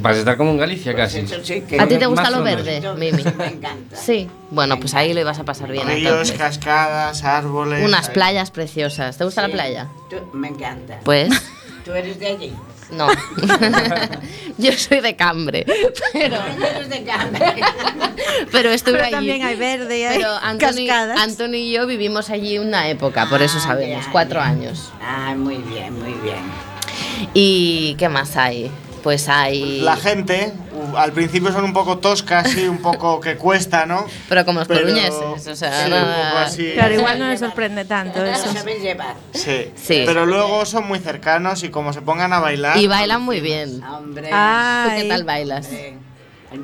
[0.00, 1.18] Vas a estar como en Galicia casi.
[1.20, 3.22] Eso sí que ¿A ti te gusta lo verde, Mimi?
[3.36, 3.94] me encanta.
[3.96, 4.28] Sí.
[4.50, 5.86] Bueno, pues ahí lo ibas a pasar bien.
[5.86, 6.38] Ríos, entonces.
[6.38, 7.84] cascadas, árboles.
[7.84, 8.14] Unas ahí.
[8.14, 9.18] playas preciosas.
[9.18, 9.48] ¿Te gusta Sí.
[9.48, 9.88] la playa?
[10.08, 11.00] Tú- me encanta.
[11.04, 11.28] Pues
[11.84, 12.52] ¿Tú eres de allí?
[12.92, 13.08] No.
[14.58, 15.64] Yo soy de Cambre,
[16.12, 16.36] pero
[16.88, 17.02] de
[18.52, 19.14] pero estuve Pero allí.
[19.14, 23.68] también hay verde hay Pero Anthony, y yo vivimos allí una época, por eso Ah,
[23.68, 24.46] sabemos, ya, cuatro ya.
[24.46, 24.90] años.
[25.00, 26.38] Ah, muy bien, muy bien.
[27.34, 28.70] ¿Y qué más hay?
[29.02, 29.80] Pues hay...
[29.80, 34.04] La gente, uh, al principio son un poco toscas y un poco que cuesta, ¿no?
[34.28, 36.70] Pero como los Pero- coruñeses, o sea, sí, un nada- poco así.
[36.74, 38.46] Claro, igual no le sorprende tanto eso.
[39.32, 39.72] Sí.
[39.74, 40.02] Sí.
[40.06, 42.76] Pero luego son muy cercanos y como se pongan a bailar.
[42.76, 43.82] Y bailan muy bien.
[43.84, 44.28] Hombre.
[44.28, 45.02] ¿Tú Ay.
[45.02, 45.66] qué tal bailas?
[45.72, 45.96] Eh,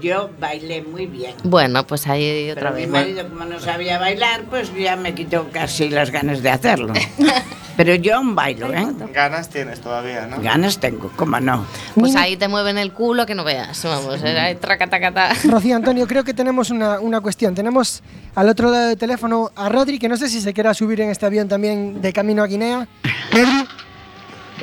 [0.01, 1.34] Yo bailé muy bien.
[1.45, 2.91] Bueno, pues ahí otra Pero mi vez.
[2.91, 6.93] marido, como no sabía bailar, pues ya me quitó casi las ganas de hacerlo.
[7.76, 8.87] Pero yo bailo, ¿eh?
[9.12, 10.41] Ganas tienes todavía, ¿no?
[10.41, 11.66] Ganas tengo, cómo no.
[11.95, 13.84] Pues ahí te mueven el culo que no veas.
[13.84, 15.32] Vamos, eh, traca, taca, ta.
[15.45, 17.55] Rocío Antonio, creo que tenemos una, una cuestión.
[17.55, 18.03] Tenemos
[18.34, 21.11] al otro lado del teléfono a Rodri, que no sé si se quiera subir en
[21.11, 22.89] este avión también de camino a Guinea.
[23.30, 23.68] Rodri,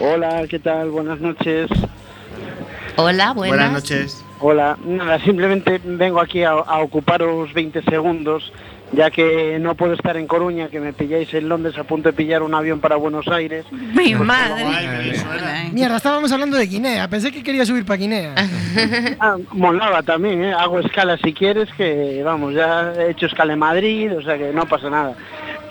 [0.02, 0.90] Hola, ¿qué tal?
[0.90, 1.70] Buenas noches.
[2.96, 3.58] Hola, buenas.
[3.58, 4.24] Buenas noches.
[4.40, 8.52] Hola, nada, simplemente vengo aquí a, a ocuparos 20 segundos,
[8.92, 12.14] ya que no puedo estar en Coruña, que me pilláis en Londres a punto de
[12.14, 13.66] pillar un avión para Buenos Aires.
[13.72, 14.66] Mi madre.
[15.72, 17.08] mierda, estábamos hablando de Guinea.
[17.08, 18.36] Pensé que quería subir para Guinea.
[19.20, 20.54] Ah, molaba también, ¿eh?
[20.54, 24.52] Hago escala si quieres, que vamos, ya he hecho escala en Madrid, o sea que
[24.52, 25.16] no pasa nada.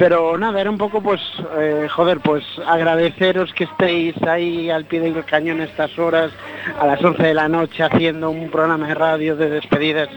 [0.03, 1.21] Pero nada, era un poco pues,
[1.57, 6.33] eh, joder, pues agradeceros que estéis ahí al pie del cañón estas horas,
[6.81, 10.09] a las 11 de la noche, haciendo un programa de radio de despedidas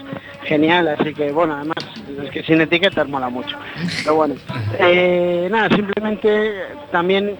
[0.44, 1.78] genial, así que bueno, además
[2.24, 3.56] es que sin etiquetas mola mucho.
[4.04, 4.34] Pero bueno,
[4.80, 7.38] eh, nada, simplemente también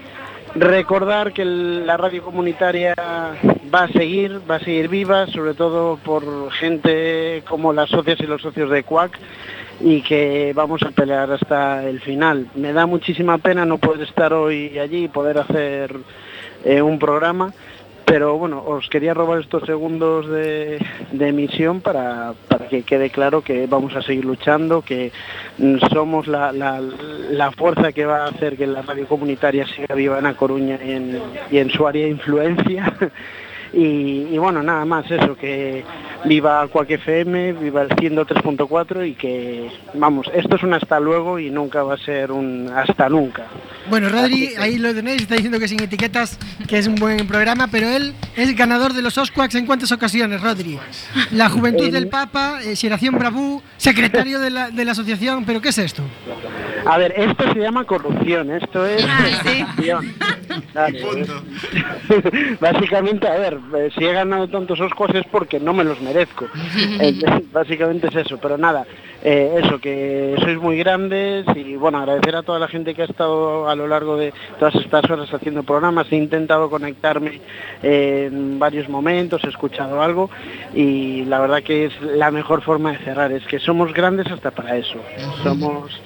[0.54, 2.94] recordar que la radio comunitaria
[3.74, 8.26] va a seguir, va a seguir viva, sobre todo por gente como las socias y
[8.26, 9.18] los socios de CUAC
[9.80, 12.46] y que vamos a pelear hasta el final.
[12.54, 15.94] Me da muchísima pena no poder estar hoy allí y poder hacer
[16.64, 17.52] eh, un programa,
[18.04, 20.78] pero bueno, os quería robar estos segundos de,
[21.18, 25.10] emisión para, para que quede claro que vamos a seguir luchando, que
[25.92, 26.80] somos la, la-
[27.50, 31.20] fuerza que va a hacer que la radio comunitaria siga viva en A Coruña en,
[31.50, 32.94] y en su área de influencia.
[33.78, 35.84] Y, bueno, nada más eso, que
[36.24, 41.50] viva Cuac FM, viva el 103.4 y que, vamos, esto es un hasta luego y
[41.50, 43.44] nunca va a ser un hasta nunca.
[43.88, 47.68] Bueno, Rodri, ahí lo tenéis, está diciendo que sin etiquetas, que es un buen programa,
[47.70, 50.78] pero él es ganador de los Osquaks en cuántas ocasiones, Rodri.
[51.30, 55.60] La Juventud En- del Papa, eh, Xeración Bravú, secretario de la, de la asociación, pero
[55.60, 56.02] ¿qué es esto?
[56.84, 60.14] A ver, esto se llama corrupción, esto es corrupción.
[60.72, 60.96] Claro,
[62.60, 66.46] Básicamente, a ver, eh, si he ganado tantos Oscars es porque no me los merezco.
[67.00, 67.18] Eh,
[67.52, 68.86] Básicamente es eso, pero nada,
[69.22, 73.06] eh, eso, que sois muy grandes y bueno, agradecer a toda la gente que ha
[73.06, 76.06] estado a lo largo de todas estas horas haciendo programas.
[76.10, 77.40] He intentado conectarme
[77.82, 80.30] eh, en varios momentos, he escuchado algo
[80.74, 84.50] y la verdad que es la mejor forma de cerrar, es que somos grandes hasta
[84.50, 84.98] para eso.
[85.42, 86.00] Somos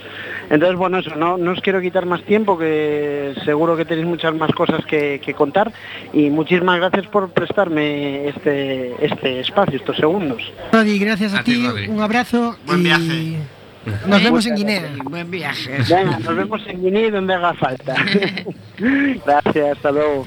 [0.50, 4.34] entonces, bueno, eso, no, no os quiero quitar más tiempo, que seguro que tenéis muchas
[4.34, 5.72] más cosas que, que contar
[6.12, 10.42] y muchísimas gracias por prestarme este, este espacio, estos segundos.
[10.72, 11.86] Rodri, gracias a, A ti, ti, Rodri.
[11.88, 12.56] un abrazo.
[12.66, 13.59] Buen y viaje.
[14.06, 14.82] Nos vemos en Guinea.
[15.04, 15.78] Buen viaje.
[15.88, 17.94] Venga, nos vemos en Guinea donde haga falta.
[18.78, 20.26] Gracias, hasta luego.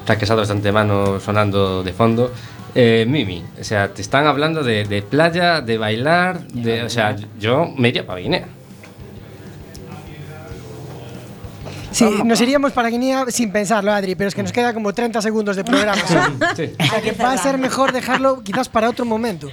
[0.00, 2.32] Está quesados de antemano sonando de fondo
[2.74, 7.16] Eh, Mimi, o sea, te están hablando de, de playa, de bailar, de, o sea,
[7.38, 8.46] yo me iría para Guinea.
[11.92, 15.20] Sí, nos iríamos para Guinea sin pensarlo, Adri, pero es que nos queda como 30
[15.20, 16.00] segundos de programa.
[16.56, 16.70] Sí.
[16.78, 19.48] O sea que va a ser mejor dejarlo quizás para otro momento.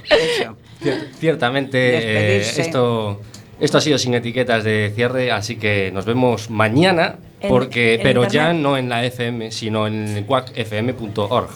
[0.80, 3.20] Cier- Ciertamente, eh, esto,
[3.58, 7.16] esto ha sido sin etiquetas de cierre, así que nos vemos mañana,
[7.48, 11.50] porque, en pero ya no en la FM, sino en cuacfm.org.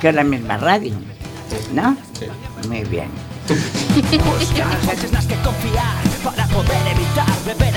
[0.00, 0.94] Que es la misma radio,
[1.74, 1.96] ¿no?
[2.68, 3.10] Muy bien.
[3.50, 7.69] Buscas veces que confiar para poder evitar beber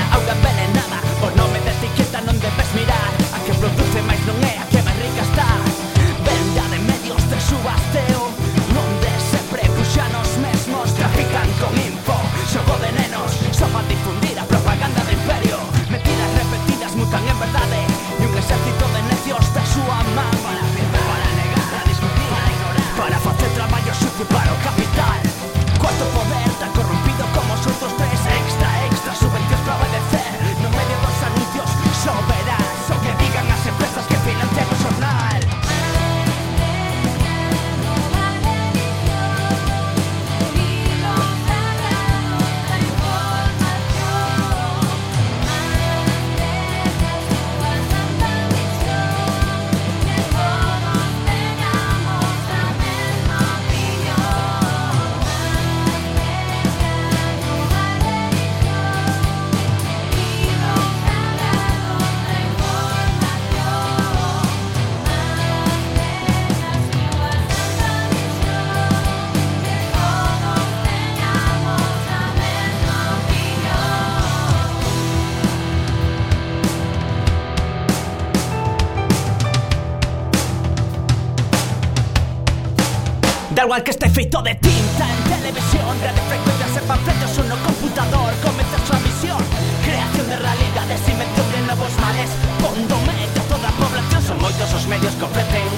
[83.63, 87.55] algo al que esté feito de tinta En televisión, red de frecuencias en panfletos Uno
[87.63, 89.39] computador, comienza su ambición.
[89.87, 92.27] Creación de realidades, invención de novos males.
[92.59, 95.71] Fondo meta toda a población Son moitos os medios que ofrecen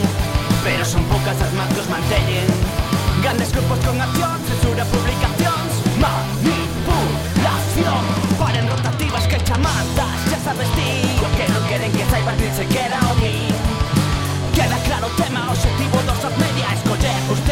[0.65, 2.49] Pero son poucas as más que os mantellen
[3.21, 8.01] Grandes grupos con acción, censura publicacións Manipulación.
[8.41, 12.97] Paren rotativas que chamadas Ya sabes ti O que non queren que saibas ni sequera
[13.13, 13.53] o mí
[14.57, 17.44] Queda claro o tema, o objetivo dos os media Escoller os